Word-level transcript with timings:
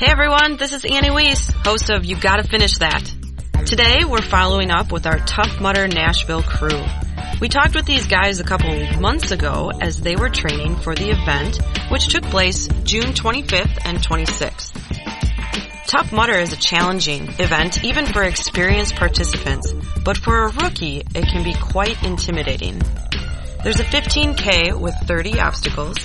Hey 0.00 0.10
everyone, 0.10 0.56
this 0.56 0.72
is 0.72 0.86
Annie 0.86 1.10
Weiss, 1.10 1.50
host 1.62 1.90
of 1.90 2.06
You 2.06 2.18
Gotta 2.18 2.42
Finish 2.42 2.78
That. 2.78 3.04
Today 3.66 4.06
we're 4.08 4.22
following 4.22 4.70
up 4.70 4.92
with 4.92 5.04
our 5.04 5.18
Tough 5.18 5.60
Mudder 5.60 5.88
Nashville 5.88 6.42
crew. 6.42 6.82
We 7.38 7.50
talked 7.50 7.74
with 7.74 7.84
these 7.84 8.06
guys 8.06 8.40
a 8.40 8.44
couple 8.44 8.70
months 8.98 9.30
ago 9.30 9.70
as 9.78 10.00
they 10.00 10.16
were 10.16 10.30
training 10.30 10.76
for 10.76 10.94
the 10.94 11.10
event, 11.10 11.58
which 11.90 12.08
took 12.08 12.22
place 12.22 12.66
June 12.84 13.12
25th 13.12 13.78
and 13.84 13.98
26th. 13.98 15.86
Tough 15.86 16.12
Mudder 16.12 16.38
is 16.38 16.54
a 16.54 16.56
challenging 16.56 17.28
event 17.38 17.84
even 17.84 18.06
for 18.06 18.22
experienced 18.22 18.96
participants, 18.96 19.70
but 20.02 20.16
for 20.16 20.44
a 20.44 20.52
rookie 20.62 21.02
it 21.14 21.26
can 21.26 21.44
be 21.44 21.52
quite 21.52 22.02
intimidating. 22.02 22.80
There's 23.62 23.80
a 23.80 23.84
15K 23.84 24.80
with 24.80 24.94
30 25.04 25.40
obstacles, 25.40 25.98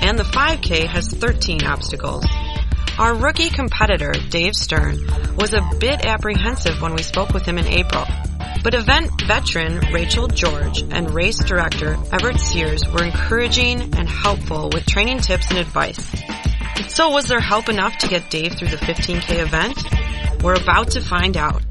and 0.00 0.16
the 0.16 0.22
5K 0.22 0.86
has 0.86 1.08
13 1.08 1.64
obstacles. 1.64 2.24
Our 2.98 3.14
rookie 3.14 3.48
competitor, 3.48 4.12
Dave 4.28 4.54
Stern, 4.54 4.98
was 5.36 5.54
a 5.54 5.62
bit 5.78 6.04
apprehensive 6.04 6.82
when 6.82 6.94
we 6.94 7.02
spoke 7.02 7.30
with 7.30 7.44
him 7.46 7.56
in 7.56 7.66
April. 7.66 8.04
But 8.62 8.74
event 8.74 9.10
veteran 9.26 9.80
Rachel 9.92 10.28
George 10.28 10.82
and 10.82 11.10
race 11.10 11.42
director 11.42 11.96
Everett 12.12 12.38
Sears 12.38 12.86
were 12.86 13.02
encouraging 13.02 13.80
and 13.96 14.08
helpful 14.08 14.70
with 14.72 14.84
training 14.84 15.20
tips 15.20 15.48
and 15.50 15.58
advice. 15.58 16.06
So 16.88 17.10
was 17.10 17.28
there 17.28 17.40
help 17.40 17.70
enough 17.70 17.96
to 17.98 18.08
get 18.08 18.28
Dave 18.28 18.54
through 18.54 18.68
the 18.68 18.76
15K 18.76 19.42
event? 19.42 20.42
We're 20.42 20.60
about 20.60 20.90
to 20.92 21.00
find 21.00 21.36
out. 21.36 21.62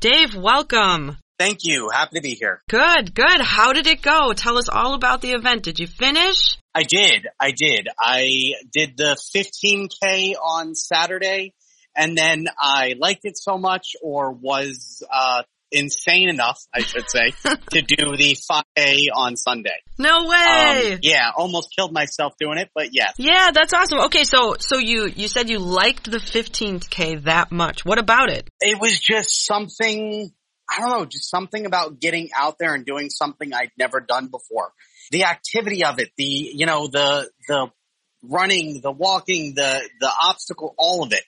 Dave, 0.00 0.34
welcome. 0.34 1.16
Thank 1.38 1.60
you. 1.62 1.90
Happy 1.92 2.16
to 2.16 2.22
be 2.22 2.34
here. 2.34 2.60
Good, 2.68 3.14
good. 3.14 3.40
How 3.40 3.72
did 3.72 3.86
it 3.86 4.02
go? 4.02 4.32
Tell 4.32 4.58
us 4.58 4.68
all 4.68 4.94
about 4.94 5.22
the 5.22 5.32
event. 5.32 5.62
Did 5.62 5.78
you 5.78 5.86
finish? 5.86 6.58
I 6.78 6.84
did. 6.84 7.26
I 7.40 7.50
did. 7.50 7.88
I 8.00 8.52
did 8.72 8.96
the 8.96 9.16
15K 9.34 10.34
on 10.40 10.76
Saturday 10.76 11.54
and 11.96 12.16
then 12.16 12.46
I 12.56 12.94
liked 12.98 13.24
it 13.24 13.36
so 13.36 13.58
much 13.58 13.96
or 14.00 14.30
was, 14.30 15.02
uh, 15.12 15.42
insane 15.72 16.28
enough, 16.28 16.64
I 16.72 16.80
should 16.80 17.10
say, 17.10 17.32
to 17.70 17.82
do 17.82 18.16
the 18.16 18.36
5K 18.50 19.08
on 19.12 19.36
Sunday. 19.36 19.74
No 19.98 20.26
way. 20.26 20.92
Um, 20.94 20.98
yeah, 21.02 21.30
almost 21.36 21.74
killed 21.76 21.92
myself 21.92 22.34
doing 22.38 22.58
it, 22.58 22.70
but 22.74 22.90
yes. 22.92 23.14
Yeah, 23.18 23.50
that's 23.52 23.72
awesome. 23.72 23.98
Okay, 24.06 24.22
so 24.22 24.54
so 24.60 24.78
you 24.78 25.06
you 25.14 25.28
said 25.28 25.50
you 25.50 25.58
liked 25.58 26.10
the 26.10 26.18
15k 26.18 27.24
that 27.24 27.50
much. 27.50 27.84
What 27.84 27.98
about 27.98 28.30
it? 28.30 28.48
It 28.60 28.80
was 28.80 28.98
just 28.98 29.44
something 29.44 30.32
I 30.70 30.80
don't 30.80 30.90
know, 30.90 31.04
just 31.06 31.30
something 31.30 31.66
about 31.66 31.98
getting 31.98 32.30
out 32.36 32.56
there 32.58 32.74
and 32.74 32.84
doing 32.84 33.08
something 33.10 33.52
I'd 33.54 33.72
never 33.78 34.00
done 34.00 34.26
before. 34.28 34.72
The 35.10 35.24
activity 35.24 35.84
of 35.84 35.98
it, 35.98 36.10
the 36.16 36.24
you 36.24 36.66
know, 36.66 36.86
the 36.88 37.28
the 37.48 37.70
running, 38.22 38.80
the 38.82 38.90
walking, 38.92 39.54
the 39.54 39.88
the 40.00 40.10
obstacle, 40.22 40.74
all 40.78 41.02
of 41.04 41.12
it. 41.12 41.22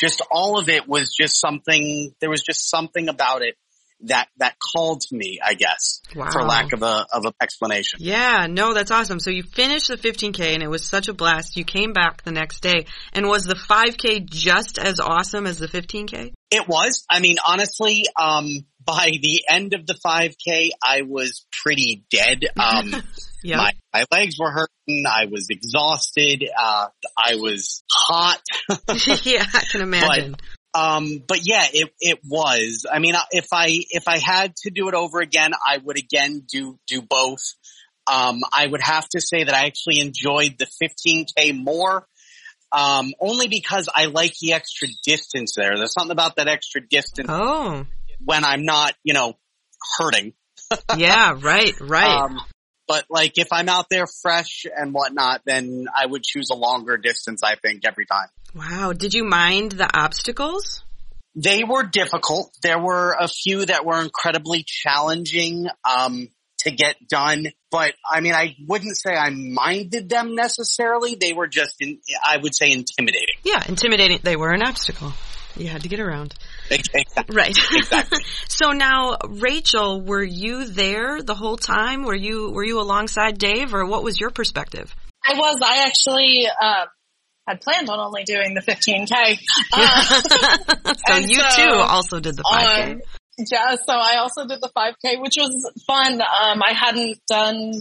Just 0.00 0.20
all 0.30 0.58
of 0.58 0.68
it 0.68 0.86
was 0.86 1.14
just 1.18 1.40
something 1.40 2.12
there 2.20 2.30
was 2.30 2.42
just 2.42 2.68
something 2.70 3.08
about 3.08 3.42
it 3.42 3.54
that 4.02 4.28
that 4.36 4.56
called 4.74 5.00
to 5.00 5.16
me, 5.16 5.38
I 5.42 5.54
guess, 5.54 6.02
Wow. 6.14 6.28
for 6.30 6.42
lack 6.42 6.74
of 6.74 6.82
a 6.82 7.06
of 7.10 7.24
an 7.24 7.32
explanation. 7.40 7.98
Yeah, 8.02 8.46
no, 8.48 8.74
that's 8.74 8.90
awesome. 8.90 9.18
So 9.20 9.30
you 9.30 9.42
finished 9.42 9.88
the 9.88 9.96
15k 9.96 10.52
and 10.52 10.62
it 10.62 10.68
was 10.68 10.86
such 10.86 11.08
a 11.08 11.14
blast. 11.14 11.56
You 11.56 11.64
came 11.64 11.94
back 11.94 12.22
the 12.22 12.30
next 12.30 12.60
day, 12.60 12.84
and 13.14 13.26
was 13.26 13.44
the 13.44 13.54
5k 13.54 14.28
just 14.28 14.78
as 14.78 15.00
awesome 15.00 15.46
as 15.46 15.58
the 15.58 15.66
15k? 15.68 16.34
It 16.50 16.68
was. 16.68 17.04
I 17.10 17.20
mean, 17.20 17.36
honestly, 17.46 18.04
um, 18.20 18.66
by 18.86 19.10
the 19.20 19.42
end 19.48 19.74
of 19.74 19.86
the 19.86 19.94
5K, 19.94 20.70
I 20.82 21.02
was 21.02 21.44
pretty 21.62 22.04
dead. 22.10 22.44
Um, 22.58 22.94
Yeah. 23.42 23.58
my, 23.58 23.70
my 23.92 24.04
legs 24.10 24.40
were 24.40 24.50
hurting. 24.50 25.04
I 25.06 25.26
was 25.26 25.50
exhausted. 25.50 26.42
Uh, 26.58 26.88
I 27.16 27.36
was 27.36 27.84
hot. 27.88 28.40
yeah, 29.22 29.44
I 29.54 29.62
can 29.70 29.82
imagine. 29.82 30.36
Um, 30.74 31.22
but 31.24 31.46
yeah, 31.46 31.64
it, 31.72 31.90
it 32.00 32.18
was. 32.28 32.86
I 32.90 32.98
mean, 32.98 33.14
if 33.30 33.46
I, 33.52 33.68
if 33.90 34.08
I 34.08 34.18
had 34.18 34.56
to 34.62 34.70
do 34.70 34.88
it 34.88 34.94
over 34.94 35.20
again, 35.20 35.52
I 35.54 35.78
would 35.78 35.96
again 35.96 36.42
do, 36.50 36.80
do 36.88 37.02
both. 37.02 37.38
Um, 38.08 38.40
I 38.52 38.66
would 38.66 38.82
have 38.82 39.08
to 39.10 39.20
say 39.20 39.44
that 39.44 39.54
I 39.54 39.66
actually 39.66 40.00
enjoyed 40.00 40.58
the 40.58 40.66
15K 40.66 41.56
more. 41.56 42.06
Um, 42.72 43.14
only 43.20 43.46
because 43.46 43.88
I 43.94 44.06
like 44.06 44.34
the 44.40 44.54
extra 44.54 44.88
distance 45.04 45.54
there. 45.56 45.76
There's 45.76 45.92
something 45.92 46.10
about 46.10 46.36
that 46.36 46.48
extra 46.48 46.80
distance 46.86 47.28
oh, 47.30 47.86
when 48.24 48.44
I'm 48.44 48.64
not, 48.64 48.94
you 49.02 49.14
know, 49.14 49.36
hurting. 49.98 50.32
yeah, 50.96 51.36
right, 51.40 51.74
right. 51.80 52.24
Um, 52.24 52.38
but 52.88 53.04
like 53.10 53.32
if 53.36 53.48
I'm 53.52 53.68
out 53.68 53.86
there 53.90 54.06
fresh 54.06 54.64
and 54.74 54.92
whatnot, 54.92 55.42
then 55.44 55.86
I 55.94 56.06
would 56.06 56.22
choose 56.22 56.50
a 56.50 56.56
longer 56.56 56.96
distance, 56.96 57.42
I 57.42 57.56
think, 57.56 57.82
every 57.84 58.06
time. 58.06 58.28
wow. 58.54 58.92
Did 58.92 59.14
you 59.14 59.24
mind 59.24 59.72
the 59.72 59.90
obstacles? 59.96 60.82
They 61.34 61.64
were 61.64 61.82
difficult. 61.82 62.56
There 62.62 62.78
were 62.78 63.14
a 63.18 63.28
few 63.28 63.66
that 63.66 63.84
were 63.84 64.00
incredibly 64.00 64.64
challenging, 64.66 65.68
um, 65.84 66.28
to 66.60 66.70
get 66.70 66.96
done. 67.08 67.46
But 67.70 67.94
I 68.10 68.20
mean, 68.20 68.34
I 68.34 68.56
wouldn't 68.66 68.96
say 68.96 69.14
I 69.14 69.30
minded 69.30 70.08
them 70.08 70.34
necessarily. 70.34 71.14
They 71.14 71.32
were 71.32 71.46
just, 71.46 71.76
in, 71.80 72.00
I 72.26 72.38
would 72.38 72.54
say 72.54 72.72
intimidating. 72.72 73.36
Yeah, 73.44 73.62
intimidating. 73.68 74.20
They 74.22 74.36
were 74.36 74.50
an 74.50 74.62
obstacle. 74.62 75.12
You 75.56 75.68
had 75.68 75.82
to 75.82 75.88
get 75.88 76.00
around. 76.00 76.34
Exactly. 76.70 77.24
Right. 77.34 77.56
Exactly. 77.72 78.18
so 78.48 78.72
now, 78.72 79.16
Rachel, 79.28 80.00
were 80.00 80.22
you 80.22 80.66
there 80.66 81.22
the 81.22 81.34
whole 81.34 81.56
time? 81.56 82.04
Were 82.04 82.14
you 82.16 82.50
were 82.50 82.64
you 82.64 82.80
alongside 82.80 83.38
Dave, 83.38 83.74
or 83.74 83.86
what 83.86 84.02
was 84.02 84.18
your 84.18 84.30
perspective? 84.30 84.94
I 85.24 85.34
was. 85.34 85.60
I 85.62 85.86
actually 85.86 86.46
uh, 86.46 86.86
had 87.46 87.60
planned 87.60 87.88
on 87.88 87.98
only 87.98 88.24
doing 88.24 88.54
the 88.54 88.60
15k. 88.60 89.38
Uh, 89.72 90.02
so 90.94 91.14
And 91.14 91.30
you 91.30 91.40
so, 91.40 91.56
too 91.56 91.72
also 91.72 92.20
did 92.20 92.36
the 92.36 92.42
5K. 92.42 92.92
um, 92.92 93.00
yeah, 93.38 93.74
so 93.74 93.92
I 93.92 94.16
also 94.16 94.46
did 94.46 94.60
the 94.60 94.70
5k, 94.76 95.20
which 95.20 95.34
was 95.36 95.70
fun. 95.86 96.20
Um, 96.20 96.62
I 96.62 96.72
hadn't 96.72 97.18
done 97.28 97.72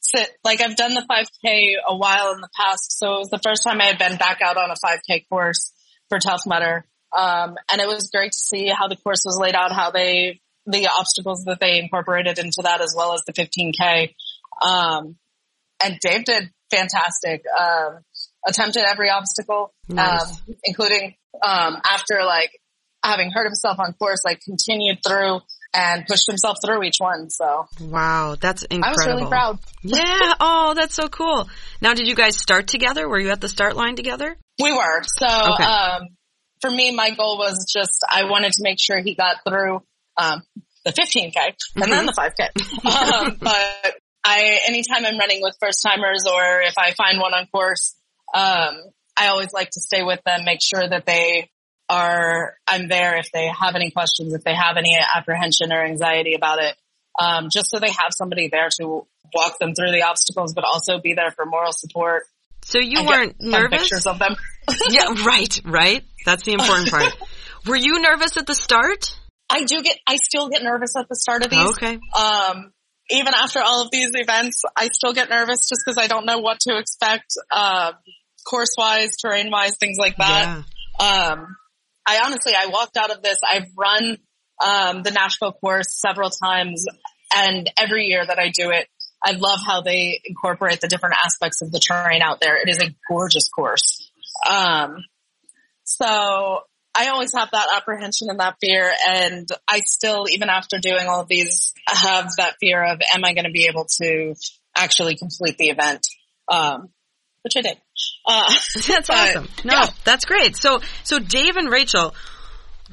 sit 0.00 0.30
like 0.44 0.60
I've 0.60 0.76
done 0.76 0.94
the 0.94 1.02
5k 1.02 1.74
a 1.86 1.96
while 1.96 2.32
in 2.32 2.40
the 2.40 2.48
past, 2.56 2.98
so 2.98 3.14
it 3.14 3.18
was 3.18 3.28
the 3.30 3.38
first 3.38 3.62
time 3.64 3.80
I 3.80 3.86
had 3.86 3.98
been 3.98 4.16
back 4.16 4.40
out 4.42 4.56
on 4.56 4.70
a 4.70 4.74
5k 4.74 5.28
course 5.28 5.72
for 6.08 6.18
Tough 6.18 6.42
Mudder. 6.46 6.86
Um, 7.16 7.56
and 7.70 7.80
it 7.80 7.88
was 7.88 8.10
great 8.14 8.32
to 8.32 8.38
see 8.38 8.68
how 8.68 8.88
the 8.88 8.96
course 8.96 9.22
was 9.24 9.38
laid 9.40 9.54
out, 9.54 9.72
how 9.72 9.90
they 9.90 10.40
the 10.66 10.88
obstacles 10.88 11.44
that 11.46 11.58
they 11.60 11.78
incorporated 11.80 12.38
into 12.38 12.60
that, 12.62 12.80
as 12.80 12.94
well 12.96 13.14
as 13.14 13.22
the 13.26 13.32
15k. 13.32 14.14
Um, 14.64 15.16
and 15.82 15.98
Dave 16.00 16.24
did 16.24 16.50
fantastic. 16.70 17.42
Um, 17.58 17.98
attempted 18.46 18.84
every 18.88 19.10
obstacle, 19.10 19.72
Nice. 19.88 20.22
um, 20.22 20.54
including 20.64 21.14
um, 21.42 21.76
after 21.84 22.22
like 22.24 22.50
having 23.02 23.30
hurt 23.32 23.46
himself 23.46 23.78
on 23.80 23.92
course, 23.94 24.20
like 24.24 24.40
continued 24.40 24.98
through 25.06 25.40
and 25.74 26.04
pushed 26.06 26.26
himself 26.28 26.58
through 26.64 26.82
each 26.84 26.96
one. 26.98 27.30
So 27.30 27.66
wow, 27.80 28.36
that's 28.40 28.62
incredible. 28.64 28.86
I 28.86 28.90
was 28.90 29.06
really 29.06 29.28
proud. 29.28 29.58
yeah. 29.82 30.34
Oh, 30.40 30.74
that's 30.76 30.94
so 30.94 31.08
cool. 31.08 31.48
Now, 31.80 31.94
did 31.94 32.06
you 32.06 32.14
guys 32.14 32.36
start 32.36 32.68
together? 32.68 33.08
Were 33.08 33.18
you 33.18 33.30
at 33.30 33.40
the 33.40 33.48
start 33.48 33.76
line 33.76 33.96
together? 33.96 34.36
We 34.62 34.72
were. 34.72 35.02
So 35.04 35.26
Okay. 35.26 35.64
um, 35.64 36.02
for 36.60 36.70
me, 36.70 36.94
my 36.94 37.10
goal 37.10 37.38
was 37.38 37.66
just 37.72 38.04
I 38.08 38.24
wanted 38.24 38.52
to 38.52 38.62
make 38.62 38.78
sure 38.80 39.00
he 39.00 39.14
got 39.14 39.36
through 39.46 39.82
um, 40.16 40.42
the 40.84 40.92
15k 40.92 41.54
and 41.76 41.92
then 41.92 42.06
the 42.06 42.12
5k. 42.12 43.22
um, 43.24 43.36
but 43.40 43.94
I, 44.24 44.60
anytime 44.66 45.04
I'm 45.06 45.18
running 45.18 45.42
with 45.42 45.56
first 45.60 45.82
timers 45.82 46.24
or 46.26 46.60
if 46.62 46.74
I 46.78 46.92
find 46.92 47.18
one 47.18 47.34
on 47.34 47.46
course, 47.46 47.94
um, 48.34 48.76
I 49.16 49.28
always 49.28 49.52
like 49.52 49.70
to 49.70 49.80
stay 49.80 50.02
with 50.02 50.20
them, 50.24 50.44
make 50.44 50.60
sure 50.62 50.86
that 50.86 51.06
they 51.06 51.50
are, 51.88 52.54
I'm 52.66 52.88
there 52.88 53.18
if 53.18 53.30
they 53.32 53.48
have 53.48 53.74
any 53.74 53.90
questions, 53.90 54.32
if 54.34 54.44
they 54.44 54.54
have 54.54 54.76
any 54.76 54.96
apprehension 54.96 55.72
or 55.72 55.84
anxiety 55.84 56.34
about 56.34 56.62
it. 56.62 56.76
Um, 57.18 57.48
just 57.52 57.70
so 57.70 57.78
they 57.78 57.90
have 57.90 58.12
somebody 58.16 58.48
there 58.48 58.68
to 58.80 59.06
walk 59.34 59.58
them 59.58 59.74
through 59.74 59.92
the 59.92 60.02
obstacles, 60.02 60.54
but 60.54 60.64
also 60.64 61.00
be 61.00 61.14
there 61.14 61.30
for 61.32 61.44
moral 61.44 61.72
support. 61.72 62.22
So 62.62 62.78
you 62.78 63.04
weren't 63.04 63.36
nervous? 63.40 63.82
Pictures 63.82 64.06
of 64.06 64.18
them. 64.18 64.36
yeah, 64.90 65.12
right, 65.24 65.60
right. 65.64 66.04
That's 66.24 66.44
the 66.44 66.52
important 66.52 66.90
part. 66.90 67.12
Were 67.66 67.76
you 67.76 68.00
nervous 68.00 68.36
at 68.36 68.46
the 68.46 68.54
start? 68.54 69.16
I 69.48 69.64
do 69.64 69.82
get, 69.82 69.98
I 70.06 70.16
still 70.16 70.48
get 70.48 70.62
nervous 70.62 70.94
at 70.96 71.08
the 71.08 71.16
start 71.16 71.44
of 71.44 71.50
these. 71.50 71.70
Okay. 71.70 71.98
Um, 72.16 72.72
even 73.10 73.34
after 73.34 73.60
all 73.60 73.82
of 73.82 73.90
these 73.90 74.10
events, 74.14 74.62
I 74.76 74.88
still 74.92 75.12
get 75.12 75.28
nervous 75.28 75.68
just 75.68 75.82
because 75.84 75.98
I 75.98 76.06
don't 76.06 76.24
know 76.24 76.38
what 76.38 76.60
to 76.60 76.78
expect, 76.78 77.34
um, 77.50 77.94
course 78.48 78.74
wise, 78.78 79.16
terrain 79.16 79.50
wise, 79.50 79.76
things 79.78 79.96
like 79.98 80.16
that. 80.18 80.64
Yeah. 81.00 81.06
Um, 81.06 81.56
I 82.06 82.20
honestly, 82.24 82.52
I 82.56 82.66
walked 82.66 82.96
out 82.96 83.10
of 83.10 83.22
this. 83.22 83.38
I've 83.48 83.66
run, 83.76 84.18
um, 84.64 85.02
the 85.02 85.10
Nashville 85.10 85.52
course 85.52 85.88
several 85.90 86.30
times 86.30 86.84
and 87.34 87.70
every 87.76 88.06
year 88.06 88.24
that 88.24 88.38
I 88.38 88.50
do 88.50 88.70
it, 88.70 88.88
I 89.22 89.32
love 89.32 89.60
how 89.66 89.82
they 89.82 90.20
incorporate 90.24 90.80
the 90.80 90.88
different 90.88 91.16
aspects 91.22 91.62
of 91.62 91.72
the 91.72 91.78
terrain 91.78 92.22
out 92.22 92.40
there. 92.40 92.56
It 92.56 92.68
is 92.68 92.78
a 92.78 92.94
gorgeous 93.08 93.48
course. 93.48 94.10
Um, 94.48 95.04
so 95.84 96.60
I 96.94 97.08
always 97.08 97.34
have 97.34 97.50
that 97.52 97.68
apprehension 97.76 98.28
and 98.30 98.40
that 98.40 98.56
fear. 98.60 98.90
And 99.08 99.48
I 99.68 99.80
still, 99.80 100.26
even 100.30 100.48
after 100.48 100.78
doing 100.78 101.06
all 101.06 101.20
of 101.20 101.28
these, 101.28 101.72
have 101.86 102.30
that 102.38 102.54
fear 102.60 102.82
of, 102.82 103.00
am 103.14 103.24
I 103.24 103.34
going 103.34 103.44
to 103.44 103.50
be 103.50 103.66
able 103.66 103.86
to 104.00 104.34
actually 104.76 105.16
complete 105.16 105.58
the 105.58 105.68
event? 105.68 106.06
Um, 106.48 106.88
which 107.42 107.56
I 107.56 107.62
did. 107.62 107.78
Uh, 108.26 108.54
that's 108.86 109.10
awesome. 109.10 109.48
No, 109.64 109.74
yeah. 109.74 109.86
that's 110.04 110.24
great. 110.24 110.56
So, 110.56 110.80
so 111.04 111.18
Dave 111.18 111.56
and 111.56 111.70
Rachel, 111.70 112.14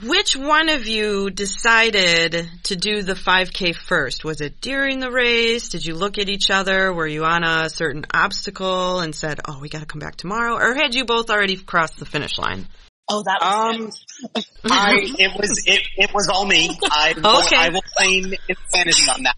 which 0.04 0.36
one 0.36 0.70
of 0.70 0.86
you 0.86 1.30
decided 1.30 2.48
to 2.64 2.76
do 2.76 3.02
the 3.02 3.14
5K 3.14 3.76
first? 3.76 4.24
Was 4.24 4.42
it 4.42 4.62
during 4.62 5.00
the 5.00 5.12
race? 5.12 5.70
Did 5.70 5.86
you 5.86 5.96
look 5.96 6.18
at 6.18 6.30
each 6.30 6.50
other? 6.52 6.94
Were 6.94 7.08
you 7.08 7.24
on 7.26 7.44
a 7.44 7.70
certain 7.70 8.06
obstacle 8.14 9.00
and 9.00 9.16
said, 9.16 9.40
"Oh, 9.46 9.60
we 9.60 9.70
got 9.70 9.80
to 9.80 9.86
come 9.86 10.00
back 10.00 10.16
tomorrow," 10.16 10.56
or 10.56 10.76
had 10.76 10.94
you 10.94 11.06
both 11.06 11.30
already 11.30 11.58
crossed 11.58 11.98
the 11.98 12.06
finish 12.06 12.38
line? 12.38 12.68
Oh, 13.10 13.24
that 13.24 13.40
was 13.42 14.06
Um, 14.36 14.44
I 14.72 14.98
it 15.18 15.40
was 15.40 15.64
it 15.66 15.82
it 15.98 16.14
was 16.14 16.28
all 16.28 16.46
me. 16.46 16.70
I 16.84 17.14
will, 17.16 17.46
Okay. 17.46 17.56
I 17.56 17.70
will 17.70 17.82
claim 17.96 18.34
insanity 18.48 19.10
on 19.10 19.24
that. 19.24 19.36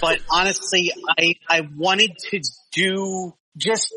But 0.00 0.20
honestly, 0.30 0.92
I 1.18 1.36
I 1.48 1.60
wanted 1.76 2.12
to 2.30 2.40
do 2.72 3.34
just 3.56 3.92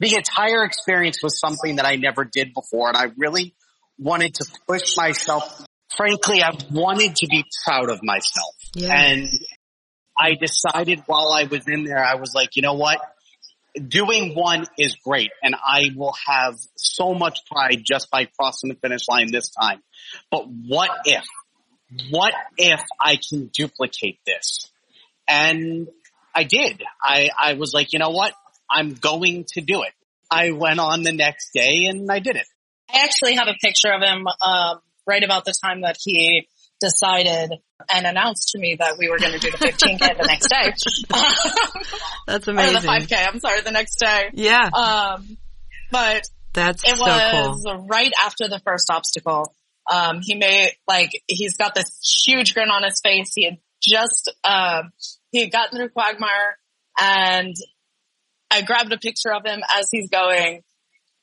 the 0.00 0.14
entire 0.14 0.64
experience 0.64 1.22
was 1.22 1.40
something 1.40 1.76
that 1.76 1.86
I 1.86 1.96
never 1.96 2.24
did 2.24 2.52
before, 2.54 2.88
and 2.88 2.96
I 2.96 3.06
really 3.16 3.54
wanted 3.98 4.34
to 4.34 4.46
push 4.66 4.96
myself. 4.96 5.64
Frankly, 5.96 6.42
I 6.42 6.50
wanted 6.70 7.16
to 7.16 7.26
be 7.26 7.44
proud 7.64 7.90
of 7.90 8.00
myself, 8.02 8.54
Yeah. 8.74 8.92
and 8.94 9.28
I 10.16 10.34
decided 10.34 11.02
while 11.06 11.32
I 11.32 11.44
was 11.44 11.66
in 11.66 11.84
there, 11.84 12.04
I 12.04 12.16
was 12.16 12.32
like, 12.34 12.56
you 12.56 12.62
know 12.62 12.74
what? 12.74 13.00
Doing 13.86 14.34
one 14.34 14.66
is 14.76 14.96
great, 14.96 15.30
and 15.42 15.54
I 15.54 15.90
will 15.96 16.14
have 16.26 16.54
so 16.76 17.14
much 17.14 17.40
pride 17.50 17.82
just 17.84 18.10
by 18.10 18.26
crossing 18.38 18.70
the 18.70 18.76
finish 18.76 19.02
line 19.08 19.30
this 19.30 19.50
time. 19.50 19.82
But 20.30 20.44
what 20.48 20.90
if? 21.04 21.24
What 22.10 22.34
if 22.56 22.80
I 23.00 23.16
can 23.28 23.50
duplicate 23.52 24.18
this? 24.26 24.70
And 25.26 25.88
I 26.34 26.44
did. 26.44 26.82
I, 27.02 27.30
I 27.38 27.54
was 27.54 27.72
like, 27.72 27.92
you 27.92 27.98
know 27.98 28.10
what? 28.10 28.32
I'm 28.70 28.94
going 28.94 29.44
to 29.54 29.60
do 29.60 29.82
it. 29.82 29.92
I 30.30 30.50
went 30.52 30.78
on 30.80 31.02
the 31.02 31.12
next 31.12 31.52
day 31.52 31.86
and 31.88 32.10
I 32.10 32.18
did 32.18 32.36
it. 32.36 32.46
I 32.92 33.04
actually 33.04 33.34
have 33.34 33.48
a 33.48 33.54
picture 33.60 33.92
of 33.92 34.02
him 34.02 34.26
um, 34.42 34.80
right 35.06 35.22
about 35.22 35.44
the 35.44 35.54
time 35.64 35.82
that 35.82 35.96
he 36.00 36.48
decided 36.80 37.52
and 37.92 38.06
announced 38.06 38.50
to 38.50 38.58
me 38.58 38.76
that 38.78 38.98
we 38.98 39.08
were 39.08 39.18
going 39.18 39.32
to 39.32 39.38
do 39.38 39.50
the 39.50 39.58
15k 39.58 39.98
the 39.98 40.26
next 40.26 40.48
day. 40.48 40.72
That's 42.26 42.46
or 42.48 42.52
amazing. 42.52 42.82
the 42.82 42.86
5k, 42.86 43.28
I'm 43.28 43.40
sorry, 43.40 43.60
the 43.62 43.70
next 43.72 43.96
day. 43.96 44.30
Yeah, 44.34 44.68
Um, 44.72 45.36
but 45.90 46.28
that's 46.52 46.82
it 46.84 46.96
so 46.96 47.02
was 47.04 47.62
cool. 47.64 47.86
right 47.86 48.12
after 48.20 48.48
the 48.48 48.60
first 48.64 48.90
obstacle. 48.90 49.54
Um, 49.90 50.20
he 50.22 50.34
made, 50.34 50.72
like, 50.86 51.10
he's 51.26 51.56
got 51.56 51.74
this 51.74 51.98
huge 52.26 52.52
grin 52.54 52.68
on 52.70 52.82
his 52.82 53.00
face. 53.02 53.32
He 53.34 53.44
had 53.44 53.58
just, 53.82 54.32
um, 54.44 54.90
he 55.30 55.40
had 55.40 55.50
gotten 55.50 55.78
through 55.78 55.88
Quagmire 55.90 56.58
and 57.00 57.54
I 58.50 58.62
grabbed 58.62 58.92
a 58.92 58.98
picture 58.98 59.32
of 59.32 59.44
him 59.46 59.60
as 59.78 59.88
he's 59.90 60.10
going, 60.10 60.62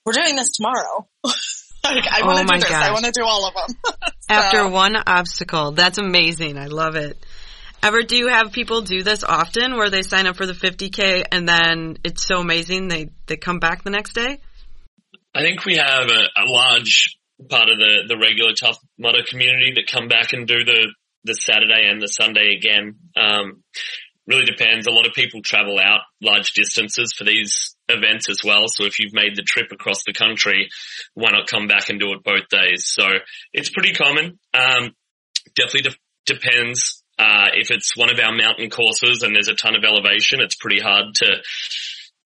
we're 0.05 0.13
doing 0.13 0.35
this 0.35 0.51
tomorrow. 0.51 1.07
like, 1.23 2.07
I 2.07 2.21
Oh 2.21 2.27
want 2.27 2.39
to 2.39 2.45
my 2.45 2.59
do 2.59 2.67
this. 2.67 2.71
I 2.71 2.91
want 2.91 3.05
to 3.05 3.11
do 3.11 3.23
all 3.23 3.47
of 3.47 3.53
them. 3.53 4.11
After 4.29 4.67
one 4.67 4.95
obstacle. 4.95 5.71
That's 5.71 5.97
amazing. 5.97 6.57
I 6.57 6.67
love 6.67 6.95
it. 6.95 7.17
Ever 7.83 8.01
do 8.01 8.17
you 8.17 8.29
have 8.29 8.51
people 8.51 8.81
do 8.81 9.03
this 9.03 9.23
often 9.23 9.75
where 9.75 9.89
they 9.89 10.01
sign 10.01 10.25
up 10.25 10.37
for 10.37 10.45
the 10.45 10.53
50k 10.53 11.25
and 11.31 11.47
then 11.47 11.97
it's 12.03 12.25
so 12.25 12.37
amazing 12.37 12.87
they, 12.87 13.09
they 13.27 13.37
come 13.37 13.59
back 13.59 13.83
the 13.83 13.91
next 13.91 14.13
day? 14.13 14.39
I 15.35 15.41
think 15.41 15.65
we 15.65 15.75
have 15.75 16.09
a, 16.09 16.41
a 16.41 16.45
large 16.45 17.17
part 17.49 17.69
of 17.69 17.77
the, 17.77 18.05
the 18.07 18.17
regular 18.17 18.53
Tough 18.59 18.79
Mudder 18.97 19.23
community 19.27 19.73
that 19.75 19.87
come 19.91 20.07
back 20.07 20.33
and 20.33 20.47
do 20.47 20.63
the, 20.63 20.93
the 21.25 21.33
Saturday 21.33 21.87
and 21.87 22.01
the 22.01 22.07
Sunday 22.07 22.55
again. 22.57 22.95
Um, 23.15 23.63
really 24.27 24.45
depends. 24.45 24.87
A 24.87 24.91
lot 24.91 25.07
of 25.07 25.13
people 25.13 25.41
travel 25.41 25.79
out 25.79 26.01
large 26.21 26.53
distances 26.53 27.13
for 27.17 27.23
these 27.23 27.75
events 27.87 28.29
as 28.29 28.39
well. 28.43 28.67
So 28.67 28.85
if 28.85 28.99
you've 28.99 29.13
made 29.13 29.35
the 29.35 29.43
trip 29.43 29.71
across 29.71 30.03
the 30.05 30.13
country, 30.13 30.69
why 31.13 31.31
not 31.31 31.47
come 31.47 31.67
back 31.67 31.89
and 31.89 31.99
do 31.99 32.13
it 32.13 32.23
both 32.23 32.47
days? 32.49 32.85
So 32.85 33.05
it's 33.53 33.69
pretty 33.69 33.93
common. 33.93 34.39
Um, 34.53 34.95
definitely 35.55 35.91
de- 35.91 36.33
depends. 36.33 37.03
Uh, 37.17 37.47
if 37.53 37.71
it's 37.71 37.95
one 37.95 38.11
of 38.11 38.19
our 38.19 38.35
mountain 38.35 38.69
courses 38.69 39.23
and 39.23 39.33
there's 39.35 39.47
a 39.47 39.55
ton 39.55 39.75
of 39.75 39.83
elevation, 39.83 40.41
it's 40.41 40.55
pretty 40.55 40.81
hard 40.81 41.15
to, 41.15 41.37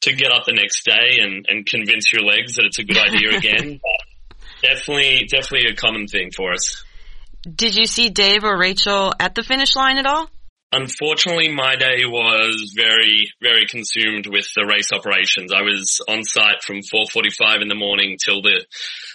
to 0.02 0.14
get 0.14 0.32
up 0.32 0.46
the 0.46 0.54
next 0.54 0.86
day 0.86 1.20
and, 1.20 1.46
and 1.48 1.66
convince 1.66 2.12
your 2.12 2.24
legs 2.24 2.56
that 2.56 2.66
it's 2.66 2.80
a 2.80 2.84
good 2.84 2.98
idea 3.10 3.38
again. 3.38 3.80
Definitely, 4.62 5.28
definitely 5.30 5.70
a 5.70 5.76
common 5.76 6.08
thing 6.08 6.32
for 6.36 6.54
us. 6.54 6.84
Did 7.44 7.76
you 7.76 7.86
see 7.86 8.10
Dave 8.10 8.44
or 8.44 8.58
Rachel 8.58 9.14
at 9.20 9.36
the 9.36 9.44
finish 9.44 9.76
line 9.76 9.98
at 9.98 10.06
all? 10.06 10.30
Unfortunately, 10.72 11.52
my 11.52 11.76
day 11.76 12.06
was 12.06 12.74
very, 12.76 13.32
very 13.42 13.66
consumed 13.68 14.28
with 14.28 14.46
the 14.56 14.68
race 14.68 14.92
operations. 14.94 15.52
I 15.52 15.64
was 15.64 16.00
on 16.08 16.24
site 16.24 16.62
from 16.64 16.82
4:45 16.82 17.64
in 17.64 17.68
the 17.70 17.76
morning 17.76 18.18
till 18.24 18.44
the 18.44 18.64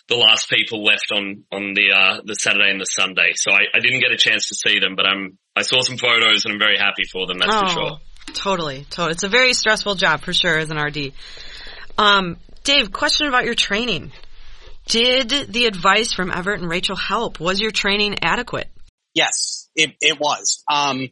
the 0.08 0.16
last 0.16 0.50
people 0.50 0.84
left 0.84 1.12
on 1.12 1.44
on 1.52 1.74
the 1.74 1.92
uh, 1.94 2.20
the 2.24 2.34
Saturday 2.34 2.70
and 2.70 2.80
the 2.80 2.86
Sunday. 2.86 3.32
So 3.36 3.52
I, 3.52 3.66
I 3.72 3.78
didn't 3.78 4.00
get 4.00 4.10
a 4.10 4.16
chance 4.16 4.48
to 4.48 4.56
see 4.56 4.80
them, 4.80 4.96
but 4.96 5.06
I'm 5.06 5.38
I 5.54 5.62
saw 5.62 5.80
some 5.80 5.96
photos 5.96 6.44
and 6.44 6.54
I'm 6.54 6.58
very 6.58 6.76
happy 6.76 7.04
for 7.10 7.28
them. 7.28 7.38
That's 7.38 7.54
for 7.54 7.68
sure. 7.68 7.98
Totally, 8.32 8.86
totally. 8.90 9.12
It's 9.12 9.22
a 9.22 9.28
very 9.28 9.52
stressful 9.52 9.94
job 9.94 10.22
for 10.22 10.32
sure 10.32 10.58
as 10.58 10.70
an 10.70 10.78
RD. 10.78 11.12
Um, 11.96 12.36
Dave, 12.64 12.90
question 12.90 13.28
about 13.28 13.44
your 13.44 13.54
training. 13.54 14.10
Did 14.86 15.28
the 15.52 15.66
advice 15.66 16.12
from 16.12 16.30
Everett 16.30 16.60
and 16.60 16.70
Rachel 16.70 16.96
help? 16.96 17.38
Was 17.38 17.60
your 17.60 17.70
training 17.70 18.16
adequate? 18.22 18.68
Yes, 19.14 19.68
it, 19.74 19.94
it 20.00 20.18
was. 20.18 20.62
Um, 20.68 21.08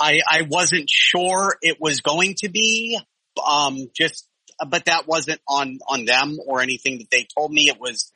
I, 0.00 0.20
I 0.28 0.42
wasn't 0.42 0.88
sure 0.90 1.56
it 1.62 1.80
was 1.80 2.00
going 2.00 2.34
to 2.38 2.48
be, 2.48 2.98
um, 3.44 3.90
just, 3.94 4.26
but 4.68 4.86
that 4.86 5.06
wasn't 5.06 5.40
on, 5.48 5.78
on 5.88 6.04
them 6.04 6.38
or 6.46 6.60
anything 6.60 6.98
that 6.98 7.10
they 7.10 7.26
told 7.36 7.52
me. 7.52 7.68
It 7.68 7.80
was 7.80 8.12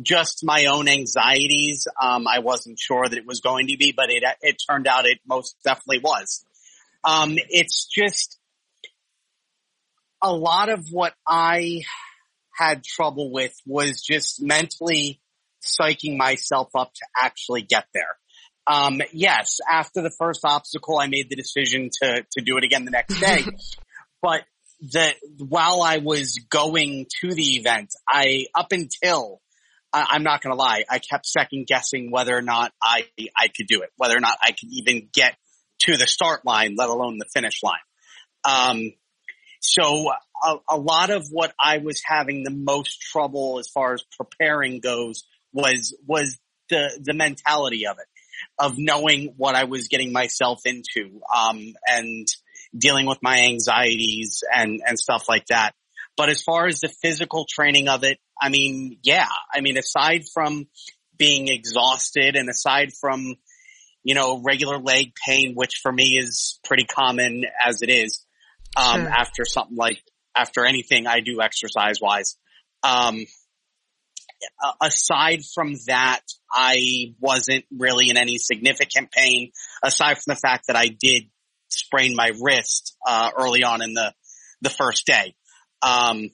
just 0.00 0.44
my 0.44 0.66
own 0.66 0.88
anxieties. 0.88 1.86
Um, 2.00 2.26
I 2.26 2.40
wasn't 2.40 2.78
sure 2.78 3.08
that 3.08 3.16
it 3.16 3.26
was 3.26 3.40
going 3.40 3.68
to 3.68 3.76
be, 3.76 3.92
but 3.92 4.10
it, 4.10 4.24
it 4.40 4.56
turned 4.68 4.86
out 4.86 5.06
it 5.06 5.18
most 5.26 5.56
definitely 5.64 6.00
was. 6.00 6.44
Um, 7.04 7.36
it's 7.48 7.86
just 7.86 8.38
a 10.22 10.32
lot 10.32 10.68
of 10.68 10.86
what 10.90 11.14
I 11.26 11.82
had 12.56 12.84
trouble 12.84 13.32
with 13.32 13.54
was 13.66 14.02
just 14.02 14.42
mentally 14.42 15.20
psyching 15.62 16.16
myself 16.16 16.68
up 16.74 16.92
to 16.94 17.06
actually 17.16 17.62
get 17.62 17.86
there. 17.94 18.16
Um, 18.70 19.00
yes, 19.12 19.58
after 19.68 20.00
the 20.00 20.12
first 20.16 20.42
obstacle, 20.44 20.98
I 20.98 21.08
made 21.08 21.28
the 21.28 21.34
decision 21.34 21.90
to, 22.02 22.24
to 22.38 22.42
do 22.44 22.56
it 22.56 22.62
again 22.62 22.84
the 22.84 22.92
next 22.92 23.18
day. 23.20 23.44
but 24.22 24.42
the, 24.80 25.12
while 25.38 25.82
I 25.82 25.98
was 25.98 26.38
going 26.48 27.06
to 27.20 27.34
the 27.34 27.56
event, 27.56 27.92
I, 28.08 28.46
up 28.54 28.70
until, 28.70 29.40
I, 29.92 30.06
I'm 30.10 30.22
not 30.22 30.40
gonna 30.40 30.54
lie, 30.54 30.84
I 30.88 31.00
kept 31.00 31.26
second 31.26 31.66
guessing 31.66 32.12
whether 32.12 32.36
or 32.36 32.42
not 32.42 32.72
I, 32.80 33.06
I 33.36 33.48
could 33.48 33.66
do 33.66 33.82
it, 33.82 33.90
whether 33.96 34.16
or 34.16 34.20
not 34.20 34.38
I 34.40 34.52
could 34.52 34.68
even 34.70 35.08
get 35.12 35.36
to 35.80 35.96
the 35.96 36.06
start 36.06 36.46
line, 36.46 36.76
let 36.78 36.90
alone 36.90 37.18
the 37.18 37.26
finish 37.34 37.62
line. 37.64 37.80
Um, 38.44 38.92
so 39.60 40.12
a, 40.44 40.56
a 40.70 40.76
lot 40.76 41.10
of 41.10 41.26
what 41.30 41.52
I 41.58 41.78
was 41.78 42.02
having 42.04 42.44
the 42.44 42.50
most 42.52 43.00
trouble 43.00 43.58
as 43.58 43.68
far 43.68 43.94
as 43.94 44.04
preparing 44.16 44.78
goes 44.78 45.24
was, 45.52 45.96
was 46.06 46.38
the, 46.68 46.98
the 47.02 47.14
mentality 47.14 47.86
of 47.88 47.98
it, 47.98 48.06
of 48.60 48.74
knowing 48.76 49.34
what 49.36 49.54
I 49.54 49.64
was 49.64 49.88
getting 49.88 50.12
myself 50.12 50.60
into, 50.66 51.20
um, 51.34 51.74
and 51.86 52.26
dealing 52.76 53.06
with 53.06 53.18
my 53.22 53.40
anxieties 53.46 54.44
and, 54.54 54.80
and 54.86 54.98
stuff 54.98 55.28
like 55.28 55.46
that. 55.46 55.74
But 56.16 56.28
as 56.28 56.42
far 56.42 56.66
as 56.66 56.80
the 56.80 56.88
physical 57.02 57.46
training 57.48 57.88
of 57.88 58.04
it, 58.04 58.18
I 58.40 58.48
mean, 58.50 58.98
yeah, 59.02 59.26
I 59.52 59.60
mean, 59.60 59.76
aside 59.78 60.24
from 60.32 60.66
being 61.16 61.48
exhausted 61.48 62.36
and 62.36 62.48
aside 62.48 62.92
from, 63.00 63.36
you 64.02 64.14
know, 64.14 64.40
regular 64.42 64.78
leg 64.78 65.12
pain, 65.26 65.54
which 65.54 65.80
for 65.82 65.90
me 65.92 66.18
is 66.18 66.58
pretty 66.64 66.84
common 66.84 67.44
as 67.64 67.82
it 67.82 67.90
is, 67.90 68.24
um, 68.76 69.00
Sure. 69.00 69.10
after 69.10 69.44
something 69.44 69.76
like, 69.76 70.02
after 70.34 70.64
anything 70.64 71.06
I 71.06 71.20
do 71.20 71.40
exercise 71.40 72.00
wise. 72.00 72.36
Um, 72.82 73.26
aside 74.80 75.44
from 75.44 75.74
that, 75.86 76.20
I 76.52 77.14
wasn't 77.20 77.64
really 77.76 78.10
in 78.10 78.16
any 78.16 78.38
significant 78.38 79.10
pain 79.12 79.52
aside 79.82 80.14
from 80.18 80.34
the 80.34 80.40
fact 80.40 80.66
that 80.66 80.76
I 80.76 80.88
did 80.88 81.24
sprain 81.68 82.16
my 82.16 82.30
wrist, 82.40 82.96
uh, 83.06 83.30
early 83.38 83.64
on 83.64 83.82
in 83.82 83.94
the, 83.94 84.12
the 84.62 84.70
first 84.70 85.06
day. 85.06 85.34
Um, 85.82 86.30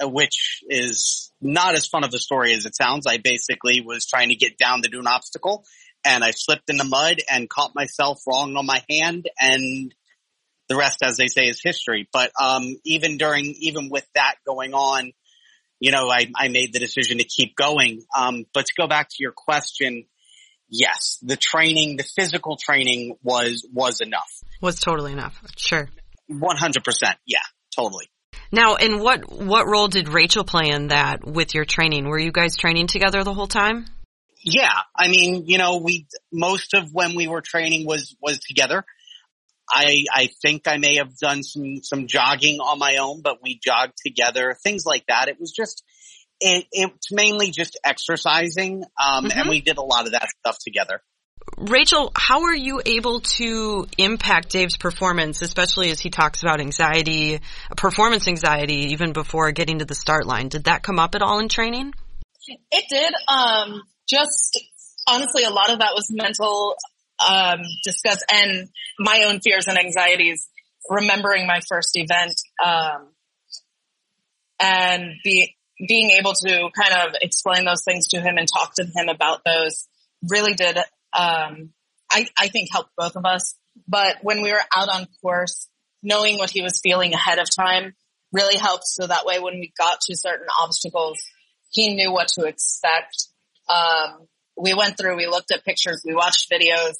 which 0.00 0.62
is 0.68 1.32
not 1.40 1.74
as 1.74 1.86
fun 1.86 2.04
of 2.04 2.14
a 2.14 2.18
story 2.18 2.54
as 2.54 2.66
it 2.66 2.76
sounds. 2.76 3.06
I 3.06 3.18
basically 3.18 3.80
was 3.80 4.06
trying 4.06 4.28
to 4.28 4.36
get 4.36 4.56
down 4.56 4.82
to 4.82 4.88
do 4.88 5.00
an 5.00 5.06
obstacle 5.06 5.64
and 6.04 6.22
I 6.22 6.30
slipped 6.30 6.70
in 6.70 6.76
the 6.76 6.84
mud 6.84 7.16
and 7.30 7.48
caught 7.48 7.74
myself 7.74 8.20
wrong 8.26 8.56
on 8.56 8.66
my 8.66 8.82
hand 8.88 9.28
and 9.40 9.94
the 10.68 10.76
rest, 10.76 11.02
as 11.02 11.16
they 11.16 11.28
say, 11.28 11.48
is 11.48 11.60
history. 11.62 12.08
But, 12.12 12.30
um, 12.40 12.76
even 12.84 13.16
during, 13.16 13.46
even 13.60 13.88
with 13.88 14.06
that 14.14 14.36
going 14.46 14.74
on, 14.74 15.12
you 15.80 15.92
know, 15.92 16.08
I, 16.08 16.30
I 16.34 16.48
made 16.48 16.72
the 16.72 16.78
decision 16.78 17.18
to 17.18 17.24
keep 17.24 17.56
going. 17.56 18.02
Um, 18.16 18.44
but 18.52 18.66
to 18.66 18.72
go 18.76 18.86
back 18.86 19.08
to 19.10 19.16
your 19.20 19.32
question, 19.32 20.04
yes, 20.68 21.18
the 21.22 21.36
training, 21.36 21.96
the 21.96 22.04
physical 22.04 22.56
training 22.56 23.16
was, 23.22 23.66
was 23.72 24.00
enough. 24.00 24.42
Was 24.60 24.80
totally 24.80 25.12
enough. 25.12 25.40
Sure. 25.56 25.88
100%. 26.30 27.14
Yeah, 27.26 27.38
totally. 27.74 28.08
Now, 28.50 28.76
and 28.76 29.00
what 29.00 29.30
what 29.30 29.66
role 29.66 29.88
did 29.88 30.08
Rachel 30.08 30.44
play 30.44 30.70
in 30.70 30.88
that 30.88 31.26
with 31.26 31.54
your 31.54 31.66
training? 31.66 32.08
Were 32.08 32.18
you 32.18 32.32
guys 32.32 32.56
training 32.56 32.86
together 32.86 33.22
the 33.22 33.34
whole 33.34 33.46
time? 33.46 33.86
Yeah, 34.42 34.72
I 34.96 35.08
mean, 35.08 35.44
you 35.46 35.58
know, 35.58 35.78
we 35.78 36.06
most 36.32 36.72
of 36.72 36.92
when 36.92 37.14
we 37.14 37.28
were 37.28 37.42
training 37.42 37.86
was 37.86 38.16
was 38.22 38.38
together. 38.38 38.84
I 39.70 40.04
I 40.12 40.30
think 40.40 40.66
I 40.66 40.78
may 40.78 40.96
have 40.96 41.16
done 41.18 41.42
some 41.42 41.82
some 41.82 42.06
jogging 42.06 42.60
on 42.60 42.78
my 42.78 42.96
own, 42.96 43.22
but 43.22 43.38
we 43.42 43.60
jogged 43.62 43.94
together, 44.04 44.56
things 44.62 44.84
like 44.86 45.04
that. 45.08 45.28
It 45.28 45.38
was 45.38 45.52
just 45.52 45.84
it 46.40 46.66
it's 46.72 47.12
mainly 47.12 47.50
just 47.50 47.78
exercising, 47.84 48.84
um, 49.00 49.24
mm-hmm. 49.24 49.38
and 49.38 49.48
we 49.48 49.60
did 49.60 49.78
a 49.78 49.82
lot 49.82 50.06
of 50.06 50.12
that 50.12 50.28
stuff 50.40 50.58
together. 50.58 51.02
Rachel, 51.56 52.12
how 52.14 52.42
are 52.42 52.54
you 52.54 52.82
able 52.84 53.20
to 53.20 53.86
impact 53.96 54.50
Dave's 54.50 54.76
performance, 54.76 55.40
especially 55.42 55.90
as 55.90 55.98
he 55.98 56.10
talks 56.10 56.42
about 56.42 56.60
anxiety, 56.60 57.40
performance 57.76 58.28
anxiety, 58.28 58.92
even 58.92 59.12
before 59.12 59.50
getting 59.52 59.78
to 59.78 59.84
the 59.84 59.94
start 59.94 60.26
line? 60.26 60.48
Did 60.48 60.64
that 60.64 60.82
come 60.82 60.98
up 60.98 61.14
at 61.14 61.22
all 61.22 61.40
in 61.40 61.48
training? 61.48 61.94
It 62.70 62.84
did. 62.90 63.12
Um, 63.28 63.82
just 64.08 64.60
honestly, 65.08 65.44
a 65.44 65.50
lot 65.50 65.70
of 65.70 65.78
that 65.78 65.92
was 65.94 66.08
mental 66.10 66.76
um, 67.26 67.60
discuss 67.84 68.22
and 68.32 68.68
my 68.98 69.24
own 69.28 69.40
fears 69.40 69.66
and 69.68 69.78
anxieties. 69.78 70.48
Remembering 70.90 71.46
my 71.46 71.60
first 71.68 71.90
event 71.96 72.34
um, 72.64 73.08
and 74.58 75.16
be, 75.22 75.54
being 75.86 76.10
able 76.12 76.32
to 76.32 76.70
kind 76.74 76.94
of 77.02 77.14
explain 77.20 77.66
those 77.66 77.84
things 77.84 78.08
to 78.08 78.20
him 78.20 78.38
and 78.38 78.48
talk 78.48 78.72
to 78.76 78.84
him 78.84 79.08
about 79.10 79.42
those 79.44 79.86
really 80.22 80.54
did 80.54 80.78
um, 81.12 81.72
I, 82.10 82.26
I 82.38 82.48
think 82.48 82.68
helped 82.72 82.90
both 82.96 83.16
of 83.16 83.24
us. 83.24 83.54
But 83.86 84.18
when 84.22 84.42
we 84.42 84.52
were 84.52 84.62
out 84.74 84.88
on 84.88 85.06
course, 85.20 85.68
knowing 86.02 86.38
what 86.38 86.50
he 86.50 86.62
was 86.62 86.80
feeling 86.82 87.12
ahead 87.12 87.38
of 87.38 87.48
time 87.54 87.94
really 88.32 88.56
helped. 88.56 88.86
So 88.86 89.06
that 89.06 89.24
way, 89.24 89.38
when 89.38 89.54
we 89.54 89.72
got 89.78 90.00
to 90.02 90.16
certain 90.16 90.46
obstacles, 90.62 91.20
he 91.70 91.94
knew 91.94 92.12
what 92.12 92.28
to 92.28 92.44
expect. 92.44 93.28
Um, 93.68 94.26
we 94.58 94.74
went 94.74 94.98
through, 94.98 95.16
we 95.16 95.26
looked 95.26 95.52
at 95.52 95.64
pictures, 95.64 96.02
we 96.04 96.14
watched 96.14 96.50
videos. 96.50 96.96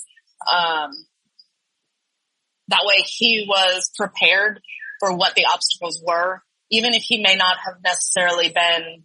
Um, 0.50 0.90
that 2.68 2.84
way 2.84 3.02
he 3.06 3.46
was 3.48 3.90
prepared 3.96 4.60
for 5.00 5.16
what 5.16 5.34
the 5.34 5.46
obstacles 5.52 6.02
were, 6.06 6.42
even 6.70 6.94
if 6.94 7.02
he 7.02 7.20
may 7.22 7.34
not 7.34 7.56
have 7.64 7.76
necessarily 7.82 8.50
been 8.50 9.04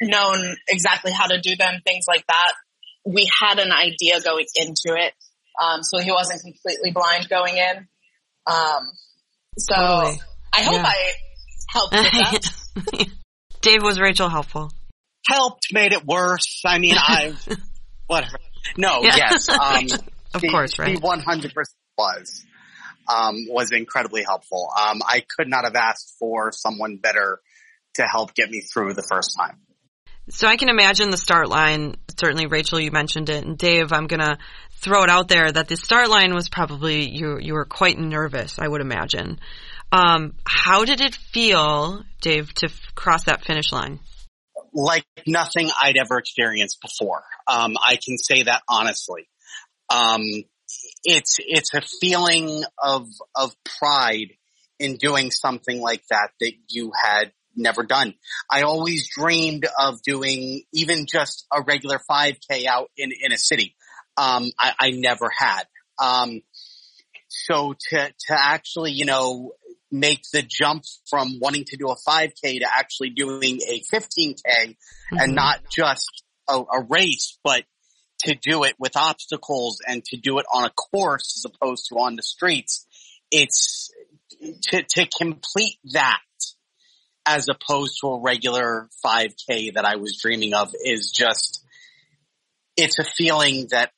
known 0.00 0.56
exactly 0.68 1.12
how 1.12 1.26
to 1.26 1.40
do 1.40 1.56
them, 1.56 1.80
things 1.84 2.04
like 2.08 2.26
that 2.26 2.52
we 3.08 3.30
had 3.40 3.58
an 3.58 3.72
idea 3.72 4.20
going 4.20 4.46
into 4.54 4.96
it. 4.98 5.14
Um, 5.60 5.82
so 5.82 5.98
he 5.98 6.12
wasn't 6.12 6.42
completely 6.42 6.92
blind 6.92 7.28
going 7.28 7.56
in. 7.56 7.88
Um, 8.46 8.88
so 9.56 9.74
totally. 9.74 10.20
I 10.52 10.62
hope 10.62 10.74
yeah. 10.74 10.86
I 10.86 11.12
helped 11.68 11.94
with 11.94 12.02
that. 12.12 13.08
Dave, 13.60 13.82
was 13.82 13.98
Rachel 13.98 14.28
helpful? 14.28 14.70
Helped, 15.28 15.68
made 15.72 15.92
it 15.92 16.04
worse. 16.06 16.62
I 16.64 16.78
mean, 16.78 16.94
I've 16.96 17.46
whatever. 18.06 18.38
No, 18.76 19.02
yeah. 19.02 19.16
yes. 19.16 19.48
Um, 19.48 19.86
of 20.34 20.42
course, 20.42 20.78
right? 20.78 20.90
He 20.90 20.96
100% 20.96 21.52
was, 21.96 22.44
um, 23.08 23.46
was 23.48 23.72
incredibly 23.72 24.22
helpful. 24.22 24.68
Um, 24.76 25.02
I 25.04 25.24
could 25.36 25.48
not 25.48 25.64
have 25.64 25.74
asked 25.74 26.14
for 26.18 26.52
someone 26.52 26.96
better 26.96 27.40
to 27.94 28.02
help 28.02 28.34
get 28.34 28.50
me 28.50 28.62
through 28.62 28.94
the 28.94 29.02
first 29.02 29.36
time. 29.38 29.58
So 30.30 30.46
I 30.46 30.56
can 30.56 30.68
imagine 30.68 31.10
the 31.10 31.16
start 31.16 31.48
line. 31.48 31.96
Certainly, 32.18 32.46
Rachel, 32.46 32.80
you 32.80 32.90
mentioned 32.90 33.30
it, 33.30 33.44
and 33.44 33.56
Dave, 33.56 33.92
I'm 33.92 34.06
gonna 34.06 34.38
throw 34.72 35.02
it 35.02 35.10
out 35.10 35.28
there 35.28 35.50
that 35.50 35.68
the 35.68 35.76
start 35.76 36.10
line 36.10 36.34
was 36.34 36.48
probably 36.48 37.08
you. 37.08 37.38
You 37.40 37.54
were 37.54 37.64
quite 37.64 37.98
nervous, 37.98 38.58
I 38.58 38.68
would 38.68 38.82
imagine. 38.82 39.40
Um, 39.90 40.34
how 40.44 40.84
did 40.84 41.00
it 41.00 41.14
feel, 41.14 42.02
Dave, 42.20 42.52
to 42.56 42.66
f- 42.66 42.94
cross 42.94 43.24
that 43.24 43.42
finish 43.44 43.72
line? 43.72 44.00
Like 44.72 45.04
nothing 45.26 45.70
I'd 45.82 45.96
ever 45.96 46.18
experienced 46.18 46.78
before. 46.80 47.22
Um, 47.46 47.74
I 47.82 47.98
can 48.04 48.18
say 48.18 48.44
that 48.44 48.62
honestly. 48.68 49.28
Um, 49.90 50.22
it's 51.04 51.36
it's 51.38 51.72
a 51.74 51.80
feeling 52.00 52.64
of 52.82 53.08
of 53.34 53.54
pride 53.78 54.32
in 54.78 54.96
doing 54.96 55.30
something 55.30 55.80
like 55.80 56.02
that 56.10 56.30
that 56.40 56.52
you 56.68 56.92
had 57.00 57.32
never 57.56 57.82
done. 57.82 58.14
I 58.50 58.62
always 58.62 59.08
dreamed 59.08 59.66
of 59.78 60.00
doing 60.02 60.62
even 60.72 61.06
just 61.06 61.46
a 61.52 61.62
regular 61.62 61.98
5K 62.10 62.66
out 62.66 62.90
in, 62.96 63.10
in 63.20 63.32
a 63.32 63.38
city. 63.38 63.74
Um, 64.16 64.50
I, 64.58 64.72
I, 64.78 64.90
never 64.90 65.28
had. 65.36 65.64
Um, 66.00 66.42
so 67.28 67.74
to, 67.90 68.08
to 68.08 68.36
actually, 68.36 68.92
you 68.92 69.04
know, 69.04 69.52
make 69.90 70.22
the 70.32 70.42
jump 70.42 70.84
from 71.08 71.38
wanting 71.40 71.64
to 71.64 71.76
do 71.76 71.88
a 71.88 71.96
5K 71.96 72.60
to 72.60 72.66
actually 72.70 73.10
doing 73.10 73.60
a 73.66 73.82
15K 73.92 74.36
mm-hmm. 74.46 75.18
and 75.18 75.34
not 75.34 75.60
just 75.70 76.24
a, 76.48 76.54
a 76.56 76.82
race, 76.88 77.38
but 77.42 77.64
to 78.20 78.34
do 78.34 78.64
it 78.64 78.74
with 78.78 78.96
obstacles 78.96 79.80
and 79.86 80.04
to 80.04 80.16
do 80.16 80.38
it 80.38 80.46
on 80.52 80.64
a 80.64 80.70
course 80.70 81.38
as 81.38 81.50
opposed 81.50 81.86
to 81.88 81.96
on 81.96 82.16
the 82.16 82.22
streets. 82.22 82.86
It's 83.30 83.90
to, 84.70 84.82
to 84.82 85.06
complete 85.18 85.78
that 85.92 86.20
as 87.26 87.46
opposed 87.48 87.98
to 88.00 88.08
a 88.08 88.20
regular 88.20 88.88
5K 89.04 89.74
that 89.74 89.84
I 89.84 89.96
was 89.96 90.18
dreaming 90.20 90.54
of 90.54 90.72
is 90.82 91.12
just, 91.14 91.62
it's 92.76 92.98
a 92.98 93.04
feeling 93.04 93.68
that 93.70 93.92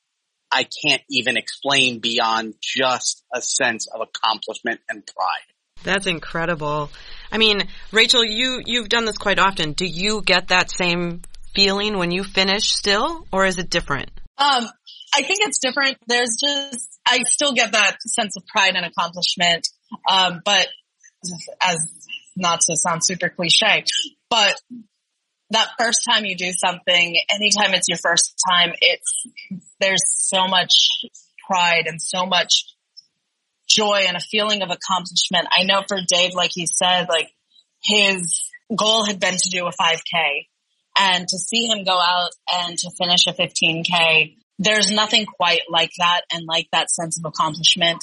I 0.51 0.67
can't 0.85 1.03
even 1.09 1.37
explain 1.37 2.01
beyond 2.01 2.55
just 2.61 3.25
a 3.33 3.41
sense 3.41 3.87
of 3.87 4.01
accomplishment 4.01 4.81
and 4.89 5.07
pride. 5.07 5.55
That's 5.83 6.07
incredible. 6.07 6.91
I 7.33 7.39
mean, 7.39 7.63
Rachel, 7.93 8.25
you, 8.25 8.61
you've 8.65 8.89
done 8.89 9.05
this 9.05 9.19
quite 9.19 9.39
often. 9.39 9.73
Do 9.73 9.87
you 9.87 10.23
get 10.23 10.49
that 10.49 10.71
same 10.71 11.23
feeling 11.55 11.99
when 11.99 12.11
you 12.11 12.25
finish 12.25 12.73
still, 12.73 13.27
or 13.33 13.47
is 13.47 13.59
it 13.59 13.71
different? 13.71 14.11
Um, 14.39 14.69
I 15.15 15.23
think 15.23 15.41
it's 15.43 15.59
different. 15.59 15.97
There's 16.07 16.37
just, 16.41 16.99
I 17.07 17.19
still 17.27 17.53
get 17.53 17.73
that 17.73 17.97
sense 18.03 18.37
of 18.37 18.47
pride 18.47 18.75
and 18.75 18.87
accomplishment. 18.87 19.69
Um, 20.09 20.41
but 20.45 20.69
as 21.61 21.79
not 22.37 22.61
to 22.63 22.77
sound 22.77 23.05
super 23.05 23.29
cliche, 23.29 23.85
but 24.29 24.55
that 25.51 25.69
first 25.79 26.03
time 26.09 26.25
you 26.25 26.37
do 26.37 26.53
something, 26.53 27.17
anytime 27.29 27.75
it's 27.75 27.89
your 27.89 27.99
first 27.99 28.41
time, 28.49 28.73
it's, 28.81 29.27
there's 29.81 30.05
so 30.07 30.47
much 30.47 30.71
pride 31.49 31.85
and 31.87 32.01
so 32.01 32.25
much 32.25 32.67
joy 33.71 34.05
and 34.07 34.17
a 34.17 34.21
feeling 34.21 34.63
of 34.63 34.71
accomplishment. 34.71 35.47
I 35.51 35.65
know 35.65 35.83
for 35.87 35.99
Dave, 36.07 36.35
like 36.35 36.51
he 36.53 36.67
said, 36.67 37.07
like 37.09 37.31
his 37.83 38.51
goal 38.77 39.05
had 39.05 39.21
been 39.21 39.37
to 39.37 39.51
do 39.51 39.67
a 39.67 39.71
5k 39.71 40.47
and 40.99 41.27
to 41.27 41.39
see 41.39 41.67
him 41.67 41.85
go 41.85 41.99
out 41.99 42.31
and 42.53 42.77
to 42.79 42.91
finish 42.99 43.27
a 43.27 43.33
15k, 43.33 44.37
there's 44.59 44.91
nothing 44.91 45.27
quite 45.27 45.63
like 45.71 45.93
that 45.99 46.23
and 46.33 46.45
like 46.47 46.69
that 46.73 46.91
sense 46.91 47.19
of 47.19 47.25
accomplishment. 47.25 48.03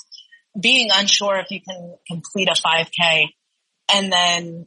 Being 0.59 0.89
unsure 0.91 1.37
if 1.37 1.51
you 1.51 1.61
can 1.61 1.95
complete 2.09 2.49
a 2.49 2.59
5k 2.59 3.27
and 3.93 4.11
then 4.11 4.65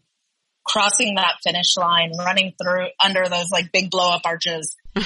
crossing 0.65 1.17
that 1.17 1.35
finish 1.43 1.77
line, 1.77 2.13
running 2.17 2.55
through 2.63 2.87
under 3.05 3.25
those 3.29 3.51
like 3.51 3.73
big 3.73 3.91
blow 3.91 4.13
up 4.13 4.23
arches 4.25 4.77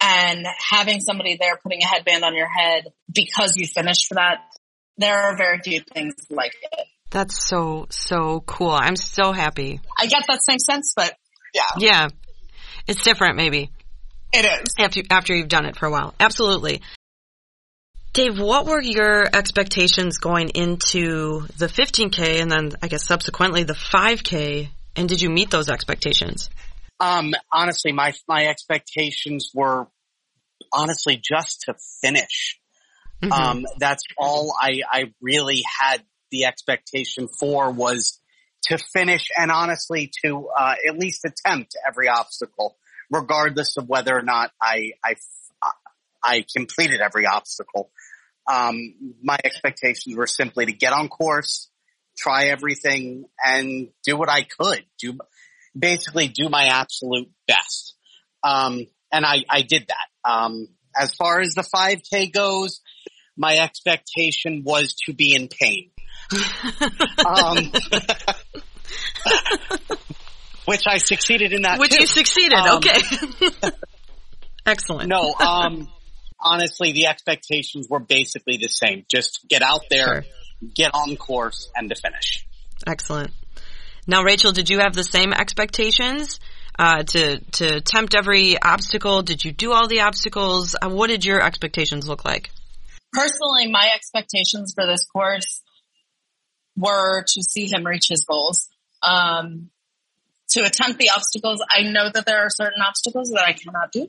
and 0.00 0.46
having 0.70 1.00
somebody 1.00 1.36
there 1.38 1.58
putting 1.62 1.82
a 1.82 1.86
headband 1.86 2.24
on 2.24 2.34
your 2.34 2.48
head 2.48 2.84
because 3.12 3.56
you 3.56 3.66
finished 3.66 4.06
for 4.08 4.14
that. 4.14 4.38
There 4.98 5.14
are 5.14 5.36
very 5.36 5.58
few 5.62 5.80
things 5.80 6.14
like 6.30 6.54
it. 6.62 6.86
That's 7.10 7.48
so, 7.48 7.86
so 7.90 8.42
cool. 8.46 8.70
I'm 8.70 8.96
so 8.96 9.32
happy. 9.32 9.80
I 9.98 10.06
get 10.06 10.24
that 10.28 10.40
same 10.42 10.58
sense, 10.58 10.92
but 10.96 11.14
yeah. 11.52 11.62
Yeah. 11.78 12.08
It's 12.86 13.02
different 13.02 13.36
maybe. 13.36 13.70
It 14.32 14.44
is. 14.44 14.74
After, 14.78 15.00
after 15.10 15.34
you've 15.34 15.48
done 15.48 15.66
it 15.66 15.76
for 15.76 15.86
a 15.86 15.90
while. 15.90 16.14
Absolutely. 16.18 16.82
Dave, 18.12 18.38
what 18.38 18.66
were 18.66 18.80
your 18.80 19.24
expectations 19.32 20.18
going 20.18 20.50
into 20.50 21.46
the 21.56 21.66
15K 21.66 22.40
and 22.40 22.50
then 22.50 22.70
I 22.82 22.88
guess 22.88 23.06
subsequently 23.06 23.64
the 23.64 23.74
5K? 23.74 24.68
And 24.96 25.08
did 25.08 25.20
you 25.20 25.30
meet 25.30 25.50
those 25.50 25.68
expectations? 25.68 26.50
Um, 27.00 27.34
honestly, 27.52 27.92
my, 27.92 28.14
my 28.28 28.46
expectations 28.46 29.50
were 29.52 29.88
honestly 30.72 31.16
just 31.16 31.62
to 31.62 31.74
finish. 32.02 32.60
Mm-hmm. 33.22 33.32
Um, 33.32 33.66
that's 33.78 34.02
all 34.18 34.54
I, 34.60 34.80
I 34.90 35.12
really 35.20 35.62
had 35.80 36.02
the 36.30 36.44
expectation 36.46 37.28
for 37.28 37.70
was 37.70 38.20
to 38.64 38.78
finish 38.78 39.28
and 39.36 39.50
honestly 39.50 40.10
to, 40.24 40.48
uh, 40.58 40.74
at 40.88 40.98
least 40.98 41.24
attempt 41.24 41.76
every 41.86 42.08
obstacle, 42.08 42.76
regardless 43.10 43.76
of 43.76 43.88
whether 43.88 44.16
or 44.16 44.22
not 44.22 44.50
I, 44.60 44.92
I, 45.04 45.14
I 46.22 46.44
completed 46.56 47.00
every 47.00 47.26
obstacle. 47.26 47.90
Um, 48.50 49.14
my 49.22 49.38
expectations 49.44 50.16
were 50.16 50.26
simply 50.26 50.66
to 50.66 50.72
get 50.72 50.92
on 50.92 51.08
course, 51.08 51.68
try 52.16 52.46
everything, 52.46 53.26
and 53.44 53.88
do 54.04 54.16
what 54.16 54.30
I 54.30 54.42
could. 54.42 54.84
Do 54.98 55.18
basically 55.78 56.28
do 56.28 56.48
my 56.48 56.66
absolute 56.66 57.30
best. 57.46 57.94
Um, 58.42 58.86
and 59.12 59.24
I, 59.24 59.44
I 59.48 59.62
did 59.62 59.88
that. 59.88 60.30
Um, 60.30 60.68
as 60.96 61.14
far 61.14 61.40
as 61.40 61.54
the 61.54 61.62
5K 61.62 62.32
goes, 62.32 62.80
my 63.36 63.58
expectation 63.58 64.62
was 64.64 64.94
to 65.06 65.12
be 65.12 65.34
in 65.34 65.48
pain. 65.48 65.90
um, 67.26 67.72
which 70.64 70.82
I 70.86 70.98
succeeded 70.98 71.52
in 71.52 71.62
that. 71.62 71.78
Which 71.78 71.92
too. 71.92 72.02
you 72.02 72.06
succeeded. 72.06 72.58
Um, 72.58 72.78
okay. 72.78 73.00
Excellent. 74.66 75.08
No, 75.08 75.34
um, 75.34 75.88
honestly, 76.40 76.92
the 76.92 77.06
expectations 77.06 77.88
were 77.88 78.00
basically 78.00 78.56
the 78.56 78.68
same. 78.68 79.04
Just 79.10 79.40
get 79.48 79.62
out 79.62 79.82
there, 79.90 80.22
Sure. 80.22 80.24
get 80.74 80.92
on 80.94 81.16
course, 81.16 81.68
and 81.76 81.90
to 81.90 81.96
finish. 81.96 82.46
Excellent. 82.86 83.30
Now, 84.06 84.22
Rachel, 84.22 84.52
did 84.52 84.70
you 84.70 84.80
have 84.80 84.94
the 84.94 85.04
same 85.04 85.32
expectations 85.32 86.40
uh, 86.78 87.02
to 87.02 87.38
to 87.38 87.76
attempt 87.76 88.14
every 88.14 88.60
obstacle? 88.60 89.22
Did 89.22 89.44
you 89.44 89.52
do 89.52 89.72
all 89.72 89.88
the 89.88 90.00
obstacles? 90.00 90.74
Uh, 90.80 90.88
what 90.88 91.08
did 91.08 91.24
your 91.24 91.40
expectations 91.40 92.08
look 92.08 92.24
like? 92.24 92.50
Personally, 93.12 93.70
my 93.70 93.88
expectations 93.94 94.72
for 94.74 94.86
this 94.86 95.04
course 95.06 95.62
were 96.76 97.22
to 97.22 97.42
see 97.42 97.66
him 97.66 97.84
reach 97.86 98.08
his 98.08 98.24
goals. 98.28 98.68
Um, 99.02 99.70
to 100.50 100.60
attempt 100.64 100.98
the 100.98 101.10
obstacles, 101.10 101.64
I 101.68 101.82
know 101.82 102.10
that 102.12 102.26
there 102.26 102.40
are 102.40 102.50
certain 102.50 102.82
obstacles 102.86 103.30
that 103.34 103.44
I 103.46 103.52
cannot 103.52 103.92
do. 103.92 104.08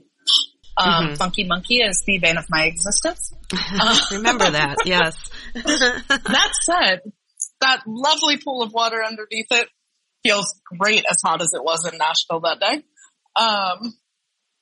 Um, 0.77 1.09
Mhm. 1.09 1.17
Funky 1.17 1.43
Monkey 1.45 1.77
is 1.77 2.01
the 2.05 2.19
bane 2.19 2.37
of 2.37 2.45
my 2.49 2.65
existence. 2.65 3.31
Remember 4.11 4.49
that? 4.49 4.77
Yes. 4.85 5.15
that 5.53 6.51
said, 6.63 7.01
that 7.61 7.81
lovely 7.87 8.37
pool 8.37 8.61
of 8.61 8.73
water 8.73 9.03
underneath 9.03 9.47
it 9.51 9.69
feels 10.25 10.59
great 10.77 11.05
as 11.09 11.21
hot 11.23 11.41
as 11.41 11.53
it 11.53 11.63
was 11.63 11.85
in 11.85 11.97
Nashville 11.97 12.39
that 12.41 12.59
day. 12.59 12.83
Um, 13.35 13.93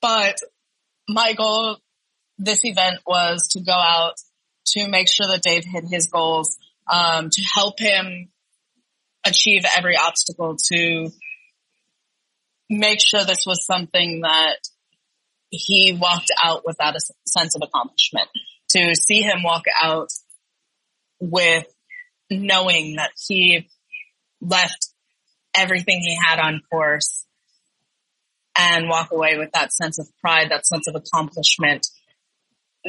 but 0.02 0.36
my 1.08 1.32
goal 1.32 1.78
this 2.38 2.64
event 2.64 2.98
was 3.06 3.48
to 3.52 3.60
go 3.60 3.72
out 3.72 4.14
to 4.66 4.88
make 4.88 5.08
sure 5.08 5.26
that 5.28 5.42
Dave 5.42 5.64
hit 5.64 5.84
his 5.88 6.06
goals, 6.06 6.56
um, 6.92 7.30
to 7.30 7.42
help 7.54 7.78
him 7.78 8.28
achieve 9.24 9.62
every 9.76 9.96
obstacle, 9.96 10.56
to 10.72 11.10
make 12.68 12.98
sure 13.00 13.24
this 13.24 13.44
was 13.46 13.64
something 13.64 14.22
that 14.22 14.58
he 15.50 15.96
walked 15.98 16.32
out 16.42 16.62
without 16.66 16.96
a 16.96 17.00
sense 17.26 17.54
of 17.54 17.62
accomplishment. 17.62 18.28
To 18.70 18.94
see 18.96 19.22
him 19.22 19.44
walk 19.44 19.64
out 19.80 20.08
with 21.20 21.66
knowing 22.30 22.96
that 22.96 23.12
he 23.28 23.68
left 24.40 24.88
everything 25.54 26.00
he 26.00 26.16
had 26.22 26.38
on 26.38 26.60
course 26.70 27.26
and 28.56 28.88
walk 28.88 29.10
away 29.10 29.36
with 29.38 29.50
that 29.52 29.72
sense 29.72 29.98
of 29.98 30.08
pride, 30.20 30.50
that 30.50 30.66
sense 30.66 30.86
of 30.88 30.94
accomplishment, 30.94 31.86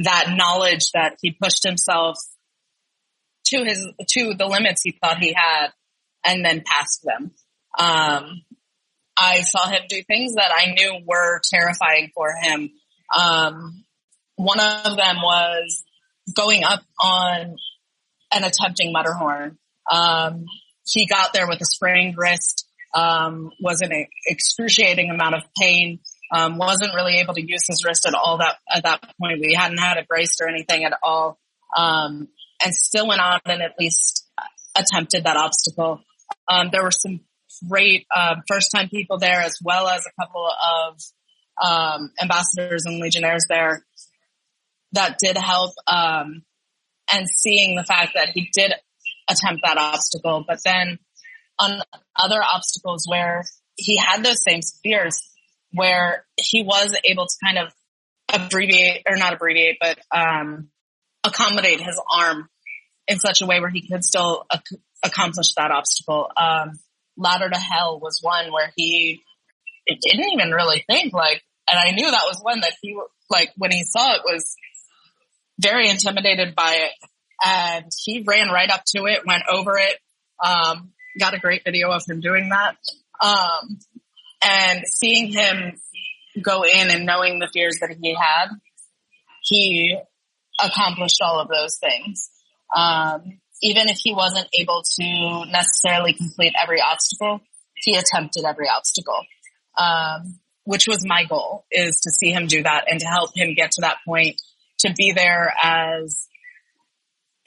that 0.03 0.35
knowledge 0.35 0.91
that 0.93 1.17
he 1.21 1.31
pushed 1.31 1.63
himself 1.63 2.17
to 3.45 3.63
his, 3.63 3.87
to 4.09 4.33
the 4.37 4.45
limits 4.45 4.81
he 4.83 4.91
thought 4.91 5.19
he 5.19 5.33
had 5.33 5.67
and 6.25 6.43
then 6.43 6.63
passed 6.65 7.03
them. 7.03 7.31
Um, 7.77 8.41
I 9.17 9.41
saw 9.41 9.67
him 9.69 9.81
do 9.87 10.01
things 10.03 10.35
that 10.35 10.51
I 10.53 10.73
knew 10.73 10.99
were 11.05 11.39
terrifying 11.53 12.11
for 12.13 12.33
him. 12.41 12.71
Um, 13.15 13.85
one 14.35 14.59
of 14.59 14.97
them 14.97 15.17
was 15.17 15.83
going 16.33 16.63
up 16.63 16.81
on 16.99 17.55
and 18.31 18.45
attempting 18.45 18.93
Mudderhorn. 18.93 19.57
Um, 19.91 20.45
he 20.85 21.05
got 21.07 21.33
there 21.33 21.47
with 21.47 21.61
a 21.61 21.65
sprained 21.65 22.15
wrist, 22.17 22.67
um, 22.93 23.51
was 23.59 23.81
in 23.81 23.91
an 23.91 24.07
excruciating 24.25 25.09
amount 25.09 25.35
of 25.35 25.43
pain, 25.59 25.99
um, 26.33 26.57
wasn't 26.57 26.93
really 26.95 27.17
able 27.17 27.33
to 27.33 27.41
use 27.41 27.67
his 27.67 27.83
wrist 27.85 28.05
at 28.07 28.13
all 28.13 28.37
that, 28.37 28.57
at 28.73 28.83
that 28.83 29.01
point. 29.19 29.39
We 29.39 29.53
hadn't 29.53 29.79
had 29.79 29.97
a 29.97 30.05
brace 30.05 30.37
or 30.41 30.47
anything 30.47 30.85
at 30.85 30.93
all. 31.03 31.37
Um, 31.77 32.29
and 32.63 32.73
still 32.73 33.07
went 33.07 33.19
on 33.19 33.41
and 33.45 33.61
at 33.61 33.73
least 33.77 34.25
attempted 34.77 35.25
that 35.25 35.35
obstacle. 35.35 36.01
Um, 36.47 36.69
there 36.71 36.83
were 36.83 36.91
some 36.91 37.19
great, 37.69 38.05
uh, 38.15 38.35
first 38.47 38.71
time 38.73 38.87
people 38.89 39.17
there 39.17 39.41
as 39.41 39.57
well 39.61 39.87
as 39.87 40.05
a 40.05 40.21
couple 40.21 40.47
of, 40.47 41.01
um, 41.61 42.11
ambassadors 42.21 42.85
and 42.85 42.99
legionnaires 42.99 43.45
there 43.49 43.85
that 44.93 45.17
did 45.21 45.37
help, 45.37 45.73
um, 45.87 46.43
and 47.11 47.27
seeing 47.29 47.75
the 47.75 47.83
fact 47.83 48.13
that 48.15 48.29
he 48.29 48.49
did 48.53 48.73
attempt 49.29 49.61
that 49.63 49.77
obstacle, 49.77 50.43
but 50.47 50.59
then 50.63 50.99
on 51.57 51.81
other 52.15 52.41
obstacles 52.43 53.05
where 53.07 53.43
he 53.75 53.97
had 53.97 54.23
those 54.23 54.43
same 54.43 54.61
fears, 54.83 55.19
where 55.71 56.25
he 56.37 56.63
was 56.63 56.95
able 57.03 57.25
to 57.25 57.35
kind 57.43 57.57
of 57.57 57.73
abbreviate 58.31 59.03
or 59.07 59.17
not 59.17 59.33
abbreviate, 59.33 59.77
but 59.79 59.99
um, 60.15 60.69
accommodate 61.23 61.81
his 61.81 61.99
arm 62.09 62.49
in 63.07 63.19
such 63.19 63.41
a 63.41 63.45
way 63.45 63.59
where 63.59 63.69
he 63.69 63.87
could 63.87 64.03
still 64.03 64.45
ac- 64.53 64.81
accomplish 65.03 65.53
that 65.55 65.71
obstacle. 65.71 66.27
Um, 66.35 66.79
Ladder 67.17 67.49
to 67.49 67.57
Hell 67.57 67.99
was 67.99 68.19
one 68.21 68.51
where 68.51 68.71
he 68.75 69.21
didn't 69.87 70.33
even 70.33 70.51
really 70.51 70.83
think 70.87 71.13
like, 71.13 71.41
and 71.67 71.79
I 71.79 71.91
knew 71.91 72.09
that 72.09 72.25
was 72.27 72.39
one 72.41 72.59
that 72.61 72.73
he 72.81 72.97
like 73.29 73.51
when 73.57 73.71
he 73.71 73.83
saw 73.83 74.15
it 74.15 74.21
was 74.23 74.55
very 75.59 75.89
intimidated 75.89 76.53
by 76.55 76.73
it 76.73 76.91
and 77.45 77.85
he 78.03 78.23
ran 78.25 78.49
right 78.49 78.69
up 78.69 78.83
to 78.95 79.05
it, 79.05 79.25
went 79.25 79.43
over 79.49 79.77
it, 79.77 79.97
um, 80.43 80.91
got 81.19 81.33
a 81.33 81.39
great 81.39 81.61
video 81.63 81.91
of 81.91 82.03
him 82.07 82.19
doing 82.19 82.49
that. 82.49 82.75
Um, 83.21 83.79
and 84.43 84.83
seeing 84.85 85.31
him 85.31 85.79
go 86.41 86.63
in 86.63 86.89
and 86.89 87.05
knowing 87.05 87.39
the 87.39 87.49
fears 87.53 87.77
that 87.81 87.95
he 88.01 88.15
had, 88.15 88.47
he 89.43 89.97
accomplished 90.63 91.21
all 91.21 91.39
of 91.39 91.47
those 91.47 91.77
things. 91.77 92.29
Um, 92.75 93.39
even 93.61 93.87
if 93.89 93.97
he 94.03 94.13
wasn't 94.13 94.47
able 94.53 94.83
to 94.99 95.45
necessarily 95.51 96.13
complete 96.13 96.53
every 96.61 96.81
obstacle, 96.81 97.41
he 97.75 97.95
attempted 97.95 98.43
every 98.43 98.67
obstacle. 98.69 99.21
Um, 99.77 100.39
which 100.63 100.87
was 100.87 101.05
my 101.05 101.25
goal 101.25 101.65
is 101.71 102.01
to 102.01 102.11
see 102.11 102.31
him 102.31 102.47
do 102.47 102.63
that 102.63 102.85
and 102.89 102.99
to 102.99 103.05
help 103.05 103.35
him 103.35 103.53
get 103.53 103.71
to 103.71 103.81
that 103.81 103.97
point 104.05 104.41
to 104.79 104.91
be 104.93 105.11
there 105.11 105.53
as 105.61 106.27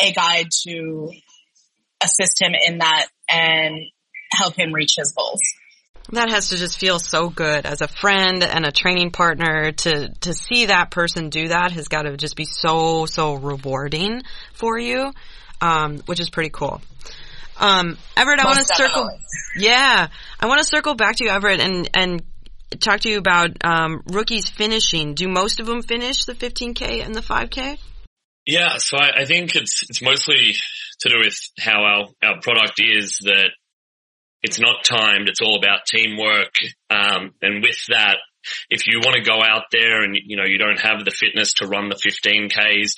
a 0.01 0.13
guide 0.13 0.49
to 0.67 1.11
assist 2.03 2.41
him 2.41 2.53
in 2.67 2.79
that 2.79 3.07
and 3.29 3.77
help 4.33 4.55
him 4.55 4.73
reach 4.73 4.95
his 4.97 5.13
goals. 5.13 5.41
That 6.11 6.31
has 6.31 6.49
to 6.49 6.57
just 6.57 6.79
feel 6.79 6.99
so 6.99 7.29
good 7.29 7.67
as 7.67 7.83
a 7.83 7.89
friend 7.89 8.43
and 8.43 8.65
a 8.65 8.73
training 8.73 9.11
partner 9.11 9.73
to, 9.73 10.09
to 10.21 10.33
see 10.33 10.67
that 10.67 10.91
person 10.91 11.29
do 11.29 11.49
that 11.49 11.73
has 11.73 11.89
got 11.89 12.03
to 12.03 12.17
just 12.17 12.35
be 12.35 12.47
so, 12.47 13.05
so 13.05 13.35
rewarding 13.35 14.23
for 14.55 14.79
you, 14.79 15.13
um, 15.61 15.99
which 16.07 16.19
is 16.19 16.31
pretty 16.31 16.49
cool. 16.49 16.81
Um, 17.59 17.99
Everett, 18.17 18.41
I 18.41 18.45
want 18.45 18.59
to 18.59 18.65
circle, 18.65 19.11
yeah, 19.57 20.09
I 20.41 20.47
want 20.47 20.61
to 20.61 20.65
circle 20.65 20.95
back 20.95 21.17
to 21.17 21.25
you, 21.25 21.31
Everett, 21.31 21.61
and, 21.61 21.91
and 21.93 22.23
talk 22.81 23.01
to 23.01 23.11
you 23.11 23.19
about, 23.19 23.51
um, 23.63 24.03
rookies 24.07 24.49
finishing. 24.49 25.13
Do 25.15 25.29
most 25.29 25.61
of 25.61 25.67
them 25.67 25.83
finish 25.83 26.25
the 26.25 26.35
15K 26.35 27.05
and 27.05 27.15
the 27.15 27.21
5K? 27.21 27.79
Yeah, 28.49 28.79
so 28.79 28.97
I, 28.97 29.11
I 29.21 29.25
think 29.27 29.55
it's 29.55 29.85
it's 29.91 30.01
mostly 30.01 30.55
to 31.01 31.09
do 31.11 31.19
with 31.19 31.39
how 31.59 31.83
our 31.83 32.09
our 32.23 32.41
product 32.41 32.81
is 32.81 33.19
that 33.25 33.51
it's 34.43 34.59
not 34.59 34.85
timed. 34.85 35.29
It's 35.29 35.43
all 35.43 35.59
about 35.59 35.81
teamwork, 35.87 36.55
um, 36.89 37.35
and 37.43 37.63
with 37.63 37.79
that, 37.91 38.17
if 38.71 38.87
you 38.87 39.01
want 39.05 39.17
to 39.17 39.31
go 39.31 39.43
out 39.43 39.65
there 39.71 40.03
and 40.03 40.17
you 40.25 40.39
know 40.39 40.47
you 40.47 40.57
don't 40.57 40.81
have 40.81 41.05
the 41.05 41.11
fitness 41.11 41.53
to 41.55 41.67
run 41.67 41.91
the 41.91 41.95
15ks, 41.95 42.95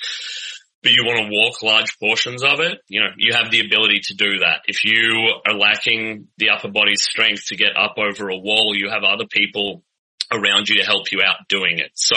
but 0.83 0.93
you 0.93 1.03
want 1.03 1.19
to 1.19 1.37
walk 1.37 1.61
large 1.61 1.99
portions 1.99 2.43
of 2.43 2.61
it, 2.61 2.79
you 2.87 3.01
know 3.01 3.09
you 3.17 3.33
have 3.33 3.51
the 3.51 3.59
ability 3.59 3.99
to 4.03 4.13
do 4.13 4.39
that. 4.39 4.61
If 4.67 4.85
you 4.85 5.33
are 5.45 5.53
lacking 5.53 6.29
the 6.37 6.51
upper 6.51 6.69
body 6.69 6.95
strength 6.95 7.47
to 7.47 7.57
get 7.57 7.75
up 7.75 7.95
over 7.97 8.29
a 8.29 8.37
wall, 8.37 8.73
you 8.73 8.89
have 8.89 9.03
other 9.03 9.25
people 9.29 9.83
around 10.31 10.69
you 10.69 10.77
to 10.77 10.85
help 10.85 11.11
you 11.11 11.21
out 11.25 11.47
doing 11.49 11.79
it. 11.79 11.91
So 11.95 12.15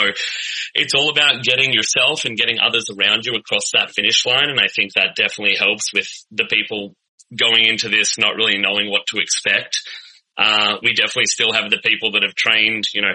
it's 0.75 0.95
all 0.95 1.11
about 1.11 1.43
getting 1.43 1.73
yourself 1.73 2.25
and 2.25 2.37
getting 2.37 2.59
others 2.61 2.89
around 2.91 3.27
you 3.27 3.35
across 3.35 3.73
that 3.73 3.91
finish 3.91 4.25
line. 4.27 4.49
And 4.49 4.61
I 4.61 4.69
think 4.75 4.95
that 4.95 5.17
definitely 5.17 5.57
helps 5.59 5.93
with 5.93 6.09
the 6.31 6.45
people 6.45 6.95
going 7.37 7.67
into 7.67 7.89
this 7.89 8.19
not 8.19 8.37
really 8.37 8.59
knowing 8.59 8.91
what 8.91 9.07
to 9.09 9.19
expect. 9.19 9.81
Uh, 10.37 10.77
we 10.83 10.95
definitely 10.95 11.27
still 11.27 11.53
have 11.53 11.71
the 11.71 11.81
people 11.83 12.13
that 12.13 12.23
have 12.23 12.35
trained, 12.35 12.85
you 12.93 13.03
know, 13.03 13.15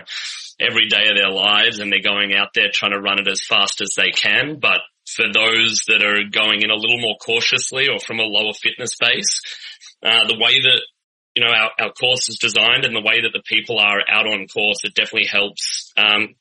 every 0.60 0.88
day 0.88 1.08
of 1.10 1.16
their 1.16 1.32
lives 1.32 1.80
and 1.80 1.92
they're 1.92 2.02
going 2.02 2.34
out 2.36 2.50
there 2.54 2.70
trying 2.74 2.92
to 2.92 3.00
run 3.00 3.20
it 3.20 3.28
as 3.28 3.42
fast 3.48 3.82
as 3.82 3.94
they 3.96 4.12
can. 4.12 4.60
But 4.60 4.80
for 5.06 5.26
those 5.32 5.82
that 5.88 6.04
are 6.04 6.30
going 6.32 6.62
in 6.62 6.70
a 6.70 6.76
little 6.76 7.00
more 7.00 7.18
cautiously 7.18 7.88
or 7.90 8.00
from 8.00 8.20
a 8.20 8.24
lower 8.24 8.54
fitness 8.54 8.96
base, 9.00 9.42
uh, 10.04 10.28
the 10.28 10.38
way 10.40 10.62
that 10.62 10.82
you 11.40 11.46
know, 11.46 11.52
our, 11.52 11.72
our 11.80 11.94
course 11.94 12.28
is 12.28 12.38
designed 12.38 12.84
and 12.84 12.94
the 12.94 13.02
way 13.02 13.22
that 13.22 13.32
the 13.32 13.42
people 13.42 13.80
are 13.80 14.00
out 14.10 14.28
on 14.28 14.46
course, 14.48 14.80
it 14.84 14.94
definitely 14.94 15.28
helps 15.28 15.94
um, 15.96 16.36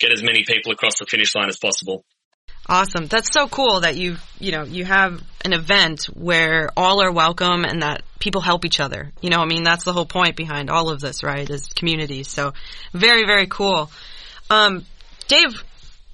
get 0.00 0.10
as 0.10 0.24
many 0.24 0.42
people 0.44 0.72
across 0.72 0.98
the 0.98 1.06
finish 1.06 1.36
line 1.36 1.48
as 1.48 1.56
possible. 1.56 2.04
Awesome. 2.66 3.06
That's 3.06 3.32
so 3.32 3.46
cool 3.46 3.82
that 3.82 3.94
you, 3.94 4.16
you 4.40 4.50
know, 4.50 4.64
you 4.64 4.84
have 4.84 5.22
an 5.44 5.52
event 5.52 6.06
where 6.06 6.68
all 6.76 7.00
are 7.00 7.12
welcome 7.12 7.64
and 7.64 7.82
that 7.82 8.02
people 8.18 8.40
help 8.40 8.64
each 8.64 8.80
other. 8.80 9.12
You 9.20 9.30
know, 9.30 9.38
I 9.38 9.46
mean, 9.46 9.62
that's 9.62 9.84
the 9.84 9.92
whole 9.92 10.04
point 10.04 10.34
behind 10.34 10.68
all 10.68 10.90
of 10.90 11.00
this, 11.00 11.22
right? 11.22 11.48
Is 11.48 11.68
community. 11.68 12.24
So 12.24 12.52
very, 12.92 13.26
very 13.26 13.46
cool. 13.46 13.88
Um, 14.50 14.84
Dave, 15.28 15.62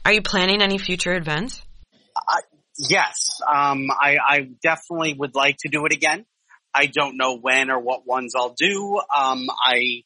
are 0.05 0.13
you 0.13 0.21
planning 0.21 0.61
any 0.61 0.77
future 0.77 1.15
events? 1.15 1.63
Yes, 2.79 3.41
um, 3.51 3.87
I, 3.91 4.19
I 4.23 4.49
definitely 4.63 5.15
would 5.15 5.35
like 5.35 5.57
to 5.61 5.71
do 5.71 5.87
it 5.87 5.95
again. 5.95 6.27
I 6.77 6.87
don't 6.87 7.17
know 7.17 7.39
when 7.39 7.71
or 7.71 7.81
what 7.81 8.07
ones 8.07 8.35
I'll 8.37 8.55
do. 8.57 9.01
Um, 9.17 9.47
I 9.65 10.03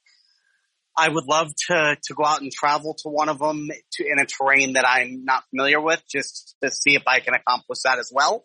I 0.97 1.09
would 1.09 1.27
love 1.27 1.53
to 1.69 1.97
to 2.03 2.15
go 2.15 2.25
out 2.25 2.43
and 2.43 2.53
travel 2.53 2.95
to 3.03 3.09
one 3.09 3.29
of 3.29 3.39
them 3.39 3.69
to, 3.93 4.05
in 4.05 4.21
a 4.21 4.27
terrain 4.27 4.75
that 4.75 4.87
I'm 4.87 5.25
not 5.25 5.45
familiar 5.51 5.81
with, 5.81 6.03
just 6.09 6.57
to 6.63 6.71
see 6.71 6.95
if 6.95 7.03
I 7.07 7.21
can 7.21 7.35
accomplish 7.35 7.79
that 7.85 7.99
as 7.99 8.13
well. 8.15 8.45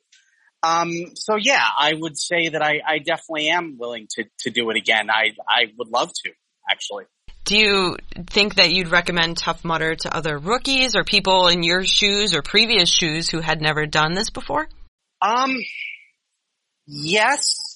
Um, 0.63 1.15
so 1.15 1.35
yeah, 1.35 1.63
I 1.77 1.93
would 1.93 2.17
say 2.17 2.49
that 2.49 2.63
I, 2.63 2.79
I 2.87 2.97
definitely 2.97 3.49
am 3.49 3.77
willing 3.77 4.07
to 4.15 4.25
to 4.39 4.49
do 4.49 4.69
it 4.71 4.77
again. 4.77 5.09
I 5.09 5.33
I 5.47 5.65
would 5.77 5.89
love 5.89 6.09
to 6.23 6.31
actually. 6.69 7.05
Do 7.43 7.59
you 7.59 7.97
think 8.31 8.55
that 8.55 8.71
you'd 8.71 8.87
recommend 8.87 9.37
Tough 9.37 9.63
Mudder 9.63 9.93
to 9.93 10.15
other 10.15 10.39
rookies 10.39 10.95
or 10.95 11.03
people 11.03 11.47
in 11.47 11.61
your 11.61 11.83
shoes 11.83 12.33
or 12.33 12.41
previous 12.41 12.89
shoes 12.89 13.29
who 13.29 13.39
had 13.39 13.61
never 13.61 13.85
done 13.85 14.15
this 14.15 14.31
before? 14.31 14.67
Um, 15.21 15.55
yes. 16.87 17.74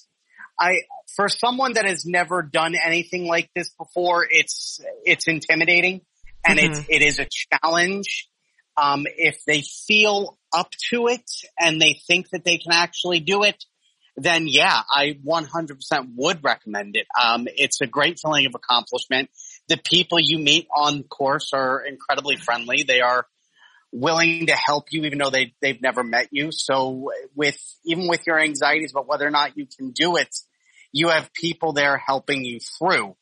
I, 0.60 0.82
for 1.16 1.28
someone 1.28 1.74
that 1.74 1.86
has 1.86 2.04
never 2.04 2.42
done 2.42 2.74
anything 2.74 3.26
like 3.26 3.50
this 3.54 3.70
before, 3.70 4.26
it's, 4.28 4.80
it's 5.04 5.26
intimidating 5.26 6.02
and 6.46 6.58
mm-hmm. 6.58 6.72
it's, 6.72 6.88
it 6.88 7.02
is 7.02 7.18
a 7.18 7.26
challenge. 7.30 8.28
Um, 8.76 9.06
if 9.16 9.44
they 9.46 9.62
feel 9.62 10.38
up 10.52 10.70
to 10.90 11.08
it 11.08 11.28
and 11.58 11.80
they 11.80 12.00
think 12.06 12.30
that 12.30 12.44
they 12.44 12.58
can 12.58 12.72
actually 12.72 13.20
do 13.20 13.42
it, 13.42 13.64
then 14.16 14.46
yeah, 14.46 14.82
I 14.94 15.18
100% 15.26 15.78
would 16.16 16.44
recommend 16.44 16.96
it. 16.96 17.06
Um, 17.20 17.48
it's 17.56 17.80
a 17.80 17.86
great 17.86 18.18
feeling 18.20 18.46
of 18.46 18.54
accomplishment 18.54 19.30
the 19.70 19.78
people 19.78 20.18
you 20.20 20.38
meet 20.38 20.66
on 20.74 21.04
course 21.04 21.52
are 21.54 21.82
incredibly 21.86 22.36
friendly. 22.36 22.82
They 22.82 23.00
are 23.00 23.24
willing 23.92 24.46
to 24.46 24.52
help 24.54 24.86
you 24.90 25.04
even 25.04 25.18
though 25.18 25.30
they, 25.30 25.54
they've 25.62 25.80
never 25.80 26.02
met 26.02 26.28
you. 26.32 26.50
So 26.50 27.12
with, 27.36 27.56
even 27.84 28.08
with 28.08 28.26
your 28.26 28.38
anxieties 28.38 28.90
about 28.90 29.06
whether 29.06 29.26
or 29.26 29.30
not 29.30 29.56
you 29.56 29.66
can 29.66 29.92
do 29.92 30.16
it, 30.16 30.36
you 30.92 31.08
have 31.08 31.32
people 31.32 31.72
there 31.72 31.96
helping 31.96 32.44
you 32.44 32.58
through. 32.78 33.16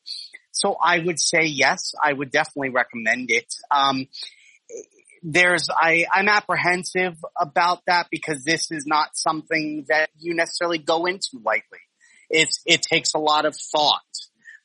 So 0.51 0.75
I 0.81 0.99
would 0.99 1.19
say 1.19 1.43
yes, 1.43 1.93
I 2.03 2.11
would 2.11 2.31
definitely 2.31 2.69
recommend 2.69 3.31
it. 3.31 3.53
Um, 3.71 4.07
there's, 5.21 5.67
I, 5.69 6.05
I'm 6.13 6.27
apprehensive 6.27 7.15
about 7.39 7.81
that 7.87 8.07
because 8.09 8.43
this 8.43 8.71
is 8.71 8.85
not 8.85 9.15
something 9.15 9.85
that 9.89 10.09
you 10.17 10.33
necessarily 10.33 10.77
go 10.77 11.05
into 11.05 11.41
lightly. 11.43 11.79
It's, 12.29 12.61
it 12.65 12.81
takes 12.81 13.13
a 13.13 13.19
lot 13.19 13.45
of 13.45 13.55
thought 13.55 14.01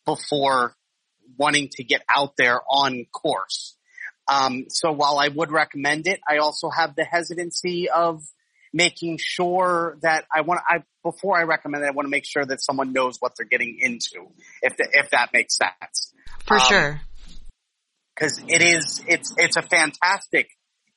before 0.04 0.74
wanting 1.36 1.68
to 1.72 1.84
get 1.84 2.02
out 2.08 2.34
there 2.36 2.60
on 2.68 3.06
course. 3.12 3.76
Um, 4.28 4.66
so 4.68 4.92
while 4.92 5.18
I 5.18 5.28
would 5.28 5.50
recommend 5.50 6.06
it, 6.06 6.20
I 6.28 6.38
also 6.38 6.70
have 6.70 6.94
the 6.94 7.04
hesitancy 7.04 7.88
of 7.90 8.22
making 8.74 9.18
sure 9.22 9.96
that 10.02 10.26
I 10.34 10.42
want 10.42 10.60
I 10.68 10.82
before 11.02 11.38
I 11.38 11.44
recommend 11.44 11.84
it, 11.84 11.86
I 11.86 11.92
want 11.92 12.06
to 12.06 12.10
make 12.10 12.26
sure 12.26 12.44
that 12.44 12.60
someone 12.60 12.92
knows 12.92 13.16
what 13.20 13.32
they're 13.36 13.46
getting 13.46 13.78
into, 13.80 14.26
if 14.62 14.76
the, 14.76 14.88
if 14.92 15.10
that 15.10 15.30
makes 15.32 15.56
sense. 15.56 16.12
For 16.46 16.54
um, 16.54 16.60
sure. 16.68 17.00
Because 18.14 18.42
it 18.46 18.60
is 18.60 19.02
it's 19.06 19.32
it's 19.38 19.56
a 19.56 19.62
fantastic 19.62 20.48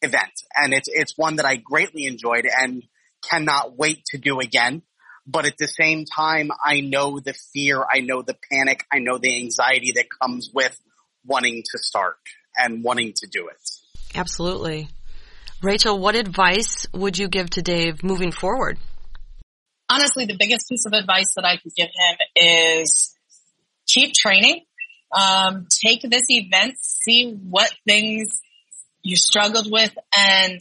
event, 0.01 0.33
and 0.55 0.73
it's 0.73 0.89
it's 0.91 1.17
one 1.17 1.37
that 1.37 1.45
I 1.45 1.55
greatly 1.55 2.05
enjoyed 2.05 2.45
and 2.45 2.83
cannot 3.29 3.77
wait 3.77 4.03
to 4.07 4.17
do 4.17 4.39
again. 4.39 4.81
But 5.25 5.45
at 5.45 5.57
the 5.57 5.67
same 5.67 6.05
time, 6.05 6.49
I 6.63 6.79
know 6.79 7.19
the 7.19 7.33
fear, 7.53 7.83
I 7.83 7.99
know 7.99 8.21
the 8.21 8.37
panic, 8.51 8.85
I 8.91 8.99
know 8.99 9.17
the 9.17 9.35
anxiety 9.35 9.93
that 9.95 10.05
comes 10.21 10.49
with 10.53 10.79
wanting 11.25 11.63
to 11.71 11.77
start 11.83 12.17
and 12.57 12.83
wanting 12.83 13.13
to 13.17 13.27
do 13.27 13.49
it. 13.49 13.57
Absolutely. 14.15 14.87
Rachel, 15.61 15.97
what 15.97 16.15
advice 16.15 16.87
would 16.93 17.17
you 17.17 17.27
give 17.27 17.49
to 17.51 17.61
Dave 17.61 18.03
moving 18.03 18.31
forward? 18.31 18.77
Honestly, 19.89 20.25
the 20.25 20.37
biggest 20.37 20.69
piece 20.69 20.85
of 20.85 20.93
advice 20.93 21.33
that 21.35 21.45
I 21.45 21.57
could 21.57 21.73
give 21.75 21.87
him 21.87 22.17
is 22.35 23.15
keep 23.87 24.13
training. 24.13 24.65
Um, 25.11 25.67
take 25.83 26.01
this 26.01 26.29
event, 26.29 26.75
see 26.81 27.31
what 27.31 27.73
things 27.87 28.41
you 29.01 29.15
struggled 29.15 29.71
with 29.71 29.93
and 30.15 30.59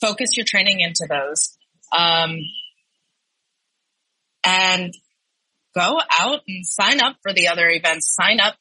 focus 0.00 0.36
your 0.36 0.46
training 0.46 0.80
into 0.80 1.06
those. 1.08 1.56
Um, 1.96 2.38
and 4.44 4.94
go 5.74 5.98
out 6.18 6.40
and 6.46 6.66
sign 6.66 7.00
up 7.00 7.16
for 7.22 7.32
the 7.32 7.48
other 7.48 7.68
events. 7.68 8.14
Sign 8.14 8.40
up, 8.40 8.54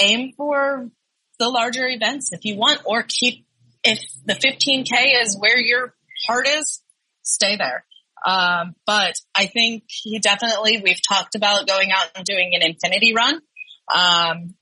aim 0.00 0.32
for 0.36 0.90
the 1.38 1.48
larger 1.48 1.86
events 1.86 2.32
if 2.32 2.44
you 2.44 2.56
want, 2.56 2.80
or 2.84 3.04
keep, 3.06 3.46
if 3.88 4.00
the 4.24 4.34
15K 4.34 5.22
is 5.22 5.36
where 5.38 5.58
your 5.58 5.94
heart 6.26 6.46
is, 6.48 6.82
stay 7.22 7.56
there. 7.56 7.84
Um, 8.26 8.74
but 8.86 9.14
I 9.34 9.46
think 9.46 9.84
he 9.88 10.18
definitely, 10.18 10.80
we've 10.82 11.00
talked 11.08 11.34
about 11.34 11.68
going 11.68 11.92
out 11.92 12.10
and 12.16 12.24
doing 12.24 12.52
an 12.54 12.62
infinity 12.62 13.14
run. 13.14 13.40
Um, 13.94 14.54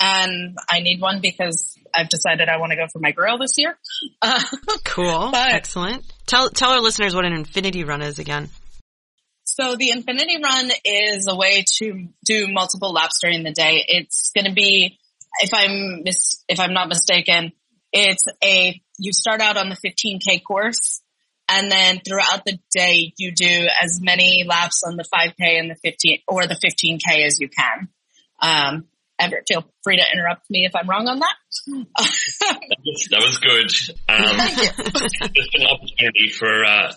and 0.00 0.56
I 0.68 0.80
need 0.80 1.00
one 1.00 1.20
because 1.20 1.76
I've 1.94 2.08
decided 2.08 2.48
I 2.48 2.58
want 2.58 2.70
to 2.70 2.76
go 2.76 2.86
for 2.90 3.00
my 3.00 3.10
grail 3.10 3.38
this 3.38 3.58
year. 3.58 3.76
cool. 4.84 5.30
But, 5.32 5.54
Excellent. 5.54 6.04
Tell, 6.26 6.48
tell 6.48 6.70
our 6.70 6.80
listeners 6.80 7.14
what 7.14 7.26
an 7.26 7.32
infinity 7.32 7.84
run 7.84 8.02
is 8.02 8.18
again. 8.18 8.48
So 9.60 9.76
the 9.76 9.90
Infinity 9.90 10.38
Run 10.42 10.70
is 10.84 11.26
a 11.28 11.36
way 11.36 11.64
to 11.78 12.08
do 12.24 12.48
multiple 12.48 12.92
laps 12.92 13.18
during 13.20 13.42
the 13.42 13.50
day. 13.50 13.84
It's 13.86 14.30
going 14.34 14.46
to 14.46 14.52
be, 14.52 14.98
if 15.40 15.50
I'm 15.52 16.02
mis- 16.04 16.44
if 16.48 16.60
I'm 16.60 16.72
not 16.72 16.88
mistaken, 16.88 17.52
it's 17.92 18.24
a 18.42 18.80
you 18.98 19.12
start 19.12 19.40
out 19.40 19.56
on 19.56 19.68
the 19.68 19.76
15k 19.76 20.44
course, 20.44 21.02
and 21.48 21.70
then 21.70 22.00
throughout 22.06 22.44
the 22.44 22.58
day 22.70 23.12
you 23.16 23.32
do 23.32 23.68
as 23.82 24.00
many 24.00 24.44
laps 24.46 24.82
on 24.86 24.96
the 24.96 25.04
5k 25.04 25.58
and 25.58 25.70
the 25.70 25.76
15 25.76 26.20
or 26.28 26.46
the 26.46 26.54
15k 26.54 27.26
as 27.26 27.40
you 27.40 27.48
can. 27.48 27.88
Um, 28.40 28.84
Everett, 29.20 29.44
feel 29.46 29.64
free 29.84 29.96
to 29.96 30.02
interrupt 30.14 30.48
me 30.48 30.64
if 30.64 30.74
I'm 30.74 30.88
wrong 30.88 31.06
on 31.06 31.18
that. 31.18 31.36
that 33.10 33.22
was 33.22 33.38
good. 33.38 33.70
Um, 34.08 34.36
just 35.34 35.54
an 35.54 35.66
opportunity 35.66 36.30
for 36.30 36.64
uh, 36.64 36.92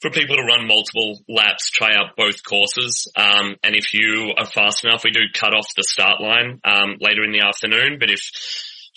for 0.00 0.10
people 0.10 0.36
to 0.36 0.42
run 0.42 0.66
multiple 0.66 1.20
laps, 1.28 1.70
try 1.70 1.94
out 1.94 2.16
both 2.16 2.44
courses. 2.44 3.08
Um, 3.16 3.56
and 3.62 3.76
if 3.76 3.94
you 3.94 4.32
are 4.36 4.46
fast 4.46 4.84
enough, 4.84 5.02
we 5.04 5.12
do 5.12 5.20
cut 5.32 5.54
off 5.54 5.66
the 5.76 5.84
start 5.84 6.20
line 6.20 6.60
um, 6.64 6.96
later 7.00 7.22
in 7.22 7.32
the 7.32 7.46
afternoon. 7.46 7.98
But 8.00 8.10
if 8.10 8.28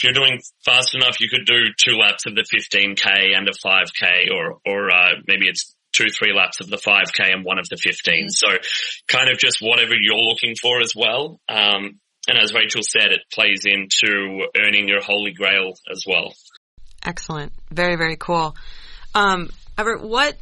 if 0.01 0.03
you're 0.03 0.25
doing 0.25 0.41
fast 0.65 0.95
enough, 0.95 1.19
you 1.19 1.29
could 1.29 1.45
do 1.45 1.65
two 1.77 1.95
laps 1.95 2.25
of 2.25 2.33
the 2.33 2.41
15k 2.41 3.37
and 3.37 3.47
a 3.47 3.51
5k, 3.51 4.33
or 4.33 4.57
or 4.65 4.89
uh, 4.89 5.11
maybe 5.27 5.47
it's 5.47 5.75
two, 5.93 6.07
three 6.09 6.33
laps 6.33 6.59
of 6.59 6.69
the 6.69 6.77
5k 6.77 7.31
and 7.31 7.45
one 7.45 7.59
of 7.59 7.67
the 7.69 7.77
15. 7.77 8.13
Mm-hmm. 8.13 8.29
So 8.29 8.47
kind 9.07 9.29
of 9.29 9.37
just 9.37 9.57
whatever 9.61 9.93
you're 9.99 10.15
looking 10.15 10.55
for 10.59 10.81
as 10.81 10.93
well. 10.95 11.39
Um, 11.47 11.99
and 12.27 12.37
as 12.41 12.53
Rachel 12.53 12.81
said, 12.81 13.11
it 13.11 13.21
plays 13.31 13.65
into 13.65 14.47
earning 14.59 14.87
your 14.87 15.01
holy 15.01 15.33
grail 15.33 15.73
as 15.91 16.03
well. 16.07 16.33
Excellent. 17.03 17.51
Very, 17.71 17.95
very 17.95 18.15
cool. 18.15 18.55
Um, 19.13 19.49
Everett, 19.77 20.01
what 20.01 20.35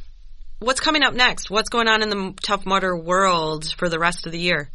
what's 0.60 0.80
coming 0.80 1.02
up 1.02 1.12
next? 1.12 1.50
What's 1.50 1.68
going 1.68 1.88
on 1.88 2.02
in 2.02 2.08
the 2.08 2.34
Tough 2.42 2.64
Mudder 2.64 2.96
world 2.96 3.70
for 3.76 3.90
the 3.90 3.98
rest 3.98 4.26
of 4.26 4.32
the 4.32 4.38
year? 4.38 4.70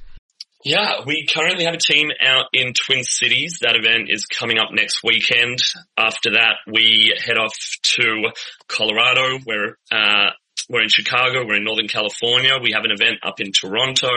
Yeah, 0.65 1.01
we 1.06 1.28
currently 1.32 1.65
have 1.65 1.75
a 1.75 1.78
team 1.78 2.10
out 2.19 2.45
in 2.51 2.73
Twin 2.73 3.04
Cities. 3.04 3.60
That 3.62 3.75
event 3.75 4.10
is 4.10 4.25
coming 4.25 4.58
up 4.58 4.69
next 4.71 5.04
weekend. 5.04 5.60
After 5.95 6.32
that, 6.32 6.56
we 6.65 7.13
head 7.23 7.38
off 7.38 7.54
to 7.84 8.32
Colorado. 8.67 9.38
We're, 9.45 9.78
uh, 9.91 10.32
we're 10.67 10.82
in 10.82 10.89
Chicago. 10.89 11.45
We're 11.45 11.58
in 11.58 11.65
Northern 11.65 11.88
California. 11.88 12.58
We 12.60 12.71
have 12.71 12.84
an 12.84 12.89
event 12.89 13.19
up 13.21 13.39
in 13.39 13.51
Toronto. 13.51 14.10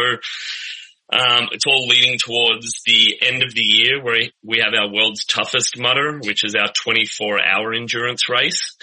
Um, 1.12 1.48
it's 1.52 1.66
all 1.66 1.86
leading 1.86 2.18
towards 2.18 2.80
the 2.86 3.18
end 3.20 3.42
of 3.42 3.52
the 3.52 3.60
year 3.60 4.02
where 4.02 4.22
we 4.42 4.60
have 4.64 4.72
our 4.72 4.90
world's 4.90 5.26
toughest 5.26 5.78
mudder, 5.78 6.18
which 6.18 6.44
is 6.44 6.54
our 6.54 6.72
24 6.82 7.44
hour 7.44 7.74
endurance 7.74 8.30
race. 8.30 8.74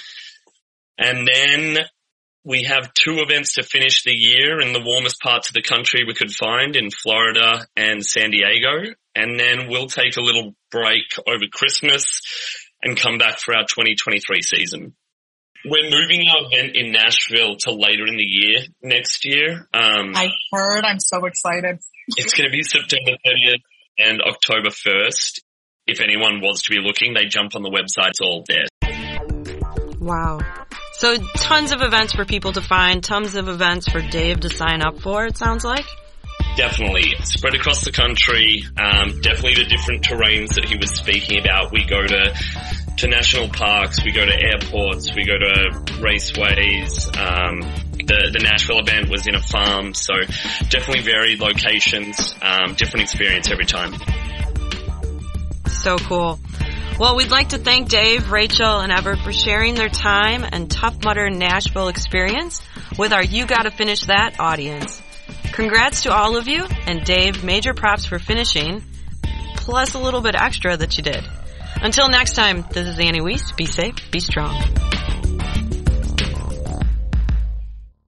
And 0.99 1.28
then 1.28 1.84
we 2.45 2.63
have 2.63 2.93
two 2.93 3.17
events 3.17 3.55
to 3.55 3.63
finish 3.63 4.03
the 4.03 4.13
year 4.13 4.62
in 4.62 4.71
the 4.71 4.81
warmest 4.86 5.19
parts 5.19 5.49
of 5.49 5.55
the 5.55 5.63
country 5.63 6.03
we 6.05 6.13
could 6.13 6.31
find 6.31 6.75
in 6.75 6.91
Florida 6.91 7.65
and 7.75 8.05
San 8.05 8.29
Diego. 8.29 8.93
And 9.15 9.39
then 9.39 9.67
we'll 9.67 9.88
take 9.88 10.15
a 10.15 10.21
little 10.21 10.53
break 10.69 11.17
over 11.27 11.45
Christmas 11.51 12.21
and 12.84 12.95
come 12.95 13.17
back 13.17 13.39
for 13.39 13.55
our 13.55 13.63
2023 13.63 14.41
season. 14.43 14.95
We're 15.65 15.89
moving 15.89 16.27
our 16.29 16.45
event 16.45 16.75
in 16.75 16.91
Nashville 16.91 17.55
to 17.62 17.71
later 17.73 18.05
in 18.05 18.17
the 18.17 18.23
year 18.23 18.60
next 18.84 19.25
year. 19.25 19.67
Um, 19.73 20.13
I 20.15 20.29
heard. 20.51 20.86
I'm 20.86 20.99
so 20.99 21.25
excited. 21.25 21.79
it's 22.10 22.36
going 22.36 22.47
to 22.47 22.51
be 22.51 22.62
September 22.62 23.13
30th 23.25 23.63
and 23.97 24.21
October 24.21 24.69
1st. 24.69 25.39
If 25.88 26.01
anyone 26.01 26.41
wants 26.41 26.65
to 26.65 26.69
be 26.69 26.79
looking, 26.79 27.15
they 27.15 27.25
jump 27.25 27.55
on 27.55 27.63
the 27.63 27.71
website. 27.71 28.10
It's 28.10 28.21
all 28.21 28.43
there. 28.47 28.65
Wow. 29.99 30.39
So 30.97 31.17
tons 31.17 31.73
of 31.73 31.81
events 31.81 32.13
for 32.13 32.23
people 32.23 32.53
to 32.53 32.62
find, 32.62 33.03
tons 33.03 33.36
of 33.36 33.49
events 33.49 33.89
for 33.89 33.99
Dave 33.99 34.39
to 34.41 34.49
sign 34.49 34.81
up 34.81 34.99
for, 34.99 35.25
it 35.25 35.38
sounds 35.38 35.65
like. 35.65 35.86
Definitely. 36.55 37.13
Spread 37.23 37.53
across 37.53 37.84
the 37.84 37.91
country, 37.91 38.63
um, 38.77 39.19
definitely 39.19 39.55
the 39.55 39.69
different 39.69 40.03
terrains 40.03 40.55
that 40.55 40.63
he 40.63 40.77
was 40.77 40.91
speaking 40.91 41.39
about. 41.39 41.73
We 41.73 41.84
go 41.86 42.01
to 42.01 42.34
to 42.97 43.08
national 43.10 43.49
parks, 43.49 44.01
we 44.05 44.13
go 44.13 44.25
to 44.25 44.34
airports, 44.34 45.13
we 45.13 45.25
go 45.25 45.38
to 45.38 45.69
raceways. 45.99 47.08
Um, 47.17 47.60
the 47.97 48.31
the 48.31 48.39
Nashville 48.41 48.79
event 48.79 49.10
was 49.10 49.27
in 49.27 49.36
a 49.36 49.41
farm, 49.41 49.93
so 49.93 50.13
definitely 50.69 51.01
varied 51.01 51.41
locations, 51.41 52.34
um, 52.41 52.75
different 52.75 53.03
experience 53.03 53.51
every 53.51 53.65
time. 53.65 53.93
So 55.67 55.97
cool. 55.97 56.39
Well, 56.97 57.17
we'd 57.17 57.29
like 57.29 57.49
to 57.49 57.58
thank 57.58 57.89
Dave, 57.89 58.31
Rachel, 58.31 58.79
and 58.79 58.89
Everett 58.89 59.19
for 59.19 59.34
sharing 59.34 59.75
their 59.75 59.89
time 59.89 60.45
and 60.49 60.71
Tough 60.71 61.03
Mudder 61.03 61.29
Nashville 61.29 61.89
experience 61.89 62.62
with 62.97 63.12
our 63.12 63.23
You 63.23 63.45
Gotta 63.45 63.69
Finish 63.69 64.05
That 64.05 64.39
audience. 64.39 65.01
Congrats 65.51 66.03
to 66.03 66.15
all 66.15 66.38
of 66.38 66.47
you, 66.47 66.63
and 66.86 67.03
Dave, 67.03 67.43
major 67.43 67.73
props 67.73 68.05
for 68.05 68.17
finishing, 68.17 68.81
plus 69.58 69.93
a 69.93 69.99
little 69.99 70.21
bit 70.21 70.36
extra 70.36 70.77
that 70.77 70.97
you 70.97 71.03
did. 71.03 71.21
Until 71.81 72.08
next 72.08 72.34
time, 72.34 72.63
this 72.71 72.88
is 72.88 72.97
Annie 72.97 73.19
Weiss. 73.19 73.51
Be 73.51 73.65
safe, 73.65 73.95
be 74.10 74.21
strong. 74.21 74.55